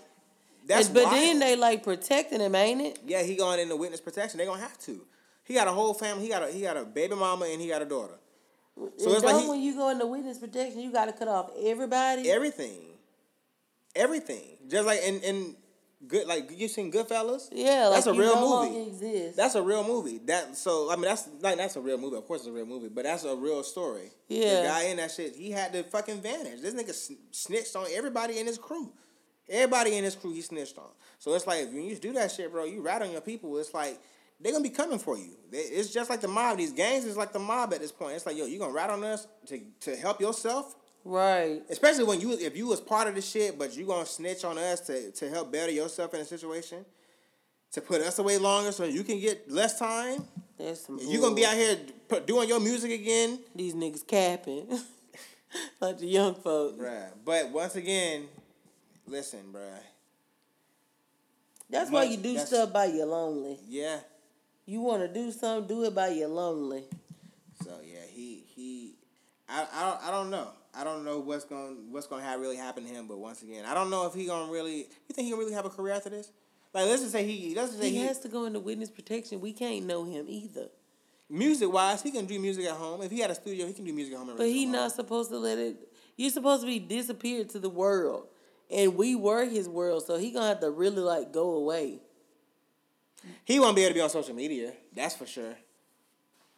[0.67, 1.17] that's but wild.
[1.17, 2.99] then they like protecting him, ain't it?
[3.05, 4.39] yeah he going into witness protection.
[4.39, 5.05] They gonna have to.
[5.45, 6.23] He got a whole family.
[6.23, 8.15] He got a he got a baby mama and he got a daughter.
[8.97, 11.29] So and it's like he- when you go into witness protection, you got to cut
[11.29, 12.31] off everybody.
[12.31, 12.81] Everything,
[13.95, 14.57] everything.
[14.69, 15.57] Just like in in
[16.07, 17.49] good like you seen Goodfellas.
[17.53, 18.75] yeah, like that's a you real no movie.
[18.75, 19.37] longer exist.
[19.37, 20.19] That's a real movie.
[20.27, 22.17] That so I mean that's like that's a real movie.
[22.17, 24.11] Of course it's a real movie, but that's a real story.
[24.29, 24.63] Yeah.
[24.63, 26.61] The guy in that shit, he had the fucking vanish.
[26.61, 26.95] This nigga
[27.31, 28.93] snitched on everybody in his crew.
[29.49, 30.91] Everybody in his crew he snitched on.
[31.19, 33.57] So it's like when you do that shit, bro, you rat on your people.
[33.59, 34.01] It's like
[34.41, 35.37] they're gonna be coming for you.
[35.53, 36.59] It's just like the mob.
[36.59, 38.17] These gangs is like the mob at this point.
[38.17, 40.75] It's like yo, you gonna rat on us to to help yourself.
[41.05, 41.63] Right.
[41.71, 44.59] Especially when you if you was part of the shit, but you gonna snitch on
[44.59, 46.85] us to, to help better yourself in a situation,
[47.73, 50.25] to put us away longer so you can get less time.
[50.59, 50.99] That's some.
[51.01, 51.79] You gonna be out here
[52.27, 54.67] doing your music again, These niggas capping,
[55.81, 56.79] like the young folks.
[56.79, 57.11] Right.
[57.25, 58.27] But once again,
[59.07, 59.79] listen, bruh.
[61.71, 63.59] That's why you do stuff by your lonely.
[63.67, 64.01] Yeah.
[64.67, 66.85] You want to do something, do it by your lonely.
[67.65, 68.02] So yeah,
[69.53, 70.49] I I don't I don't know.
[70.75, 73.07] I don't know what's going what's going to really happen to him.
[73.07, 74.77] But once again, I don't know if he gonna really.
[74.79, 76.31] You think he gonna really have a career after this?
[76.73, 78.91] Like let's just say he let's just say He he, has to go into witness
[78.91, 79.41] protection.
[79.43, 80.69] We can't know him either.
[81.29, 83.03] music wise, he can do music at home.
[83.03, 84.31] If he had a studio, he can do music at home.
[84.31, 84.73] and But he home.
[84.73, 85.77] not supposed to let it.
[86.17, 88.29] You're supposed to be disappeared to the world,
[88.71, 90.07] and we were his world.
[90.07, 92.01] So he gonna have to really like go away.
[93.45, 94.73] He won't be able to be on social media.
[94.95, 95.55] That's for sure.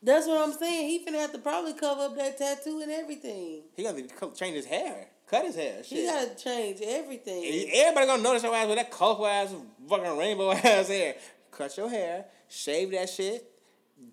[0.05, 0.89] That's what I'm saying.
[0.89, 3.63] He finna have to probably cover up that tattoo and everything.
[3.75, 5.83] He got to change his hair, cut his hair.
[5.83, 5.99] Shit.
[5.99, 7.71] He gotta change everything.
[7.73, 9.55] Everybody gonna notice your ass with that colorful ass,
[9.89, 11.15] fucking rainbow ass hair.
[11.51, 13.51] Cut your hair, shave that shit,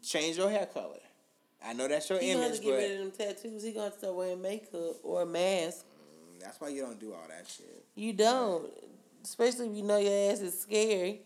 [0.02, 0.96] change your hair color.
[1.64, 3.64] I know that's your He gonna have image, to get rid of them tattoos.
[3.64, 5.86] He gonna have to start wearing makeup or a mask.
[5.86, 7.86] Mm, that's why you don't do all that shit.
[7.96, 8.72] You don't,
[9.24, 11.24] especially if you know your ass is scary.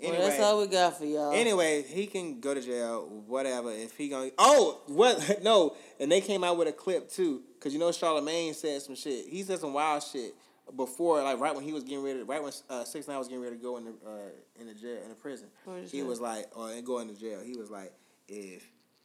[0.00, 1.32] But Well, anyway, that's all we got for y'all.
[1.32, 3.72] anyway, he can go to jail, whatever.
[3.72, 7.72] If he gonna oh what no, and they came out with a clip too, cause
[7.72, 9.26] you know Charlemagne said some shit.
[9.26, 10.34] He said some wild shit
[10.76, 13.42] before, like right when he was getting ready, right when uh, Six Nine was getting
[13.42, 15.48] ready to go in the uh, in the jail in the prison.
[15.90, 17.40] He was like, or and go into jail.
[17.44, 17.92] He was like,
[18.28, 18.62] if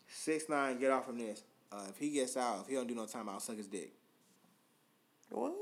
[0.07, 2.93] Six Nine get off from this, uh, if he gets out, if he don't do
[2.95, 3.93] no time, I'll suck his dick.
[5.29, 5.53] what?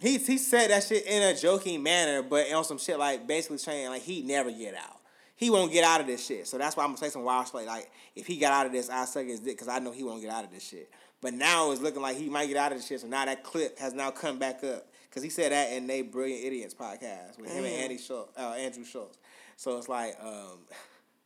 [0.00, 3.58] He he said that shit in a joking manner, but on some shit like basically
[3.58, 4.96] saying like he'd never get out.
[5.36, 6.46] he won't get out of this shit.
[6.46, 8.72] So that's why I'm gonna say some wild shit like if he got out of
[8.72, 10.90] this, I suck his dick because I know he won't get out of this shit.
[11.20, 13.00] But now it's looking like he might get out of this shit.
[13.00, 16.02] So now that clip has now come back up because he said that in they
[16.02, 19.16] Brilliant Idiots podcast with him and Andy Schulz, uh, Andrew Schulz.
[19.56, 20.60] So it's like, um,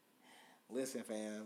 [0.71, 1.45] listen, fam.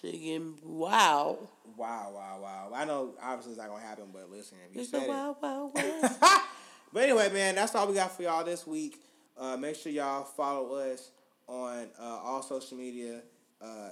[0.00, 1.38] Chicken, wow.
[1.76, 2.70] Wow, wow, wow.
[2.74, 5.08] I know obviously it's not gonna happen, but listen, if you It's said it.
[5.10, 6.40] wow, wow, wow.
[6.92, 9.02] But anyway, man, that's all we got for y'all this week.
[9.38, 11.10] Uh, make sure y'all follow us
[11.46, 13.20] on uh, all social media,
[13.60, 13.90] uh,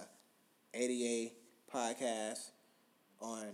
[0.74, 1.32] ADA
[1.72, 2.50] Podcast
[3.20, 3.44] on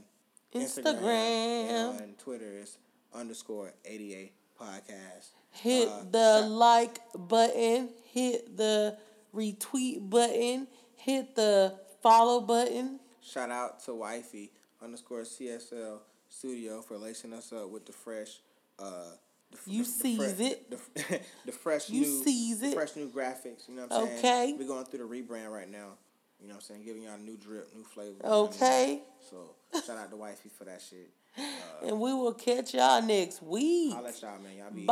[0.54, 1.68] Instagram, Instagram.
[1.70, 2.78] and on Twitter is
[3.14, 4.30] underscore ADA
[4.60, 5.28] Podcast.
[5.52, 8.98] Hit Uh, the shout- like button, hit the
[9.34, 10.66] retweet button,
[10.96, 13.00] hit the follow button.
[13.22, 18.40] Shout out to Wifey underscore CSL Studio for lacing us up with the fresh.
[18.78, 19.12] Uh,
[19.50, 20.70] the, You the, the sees fre- it.
[20.70, 22.74] The, the fresh You new, the it.
[22.74, 23.68] fresh new graphics.
[23.68, 24.18] You know what I'm saying?
[24.18, 24.56] Okay.
[24.58, 25.92] We're going through the rebrand right now.
[26.40, 26.84] You know what I'm saying?
[26.84, 28.10] Giving y'all a new drip, new flavor.
[28.22, 28.48] you know I mean?
[28.48, 29.02] Okay.
[29.30, 29.54] So
[29.86, 31.10] shout out to Wifey for that shit.
[31.38, 33.92] Uh, and we will catch y'all next week.
[33.94, 34.56] I'll let y'all man.
[34.56, 34.86] Y'all be easy.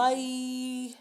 [0.93, 0.95] Bye.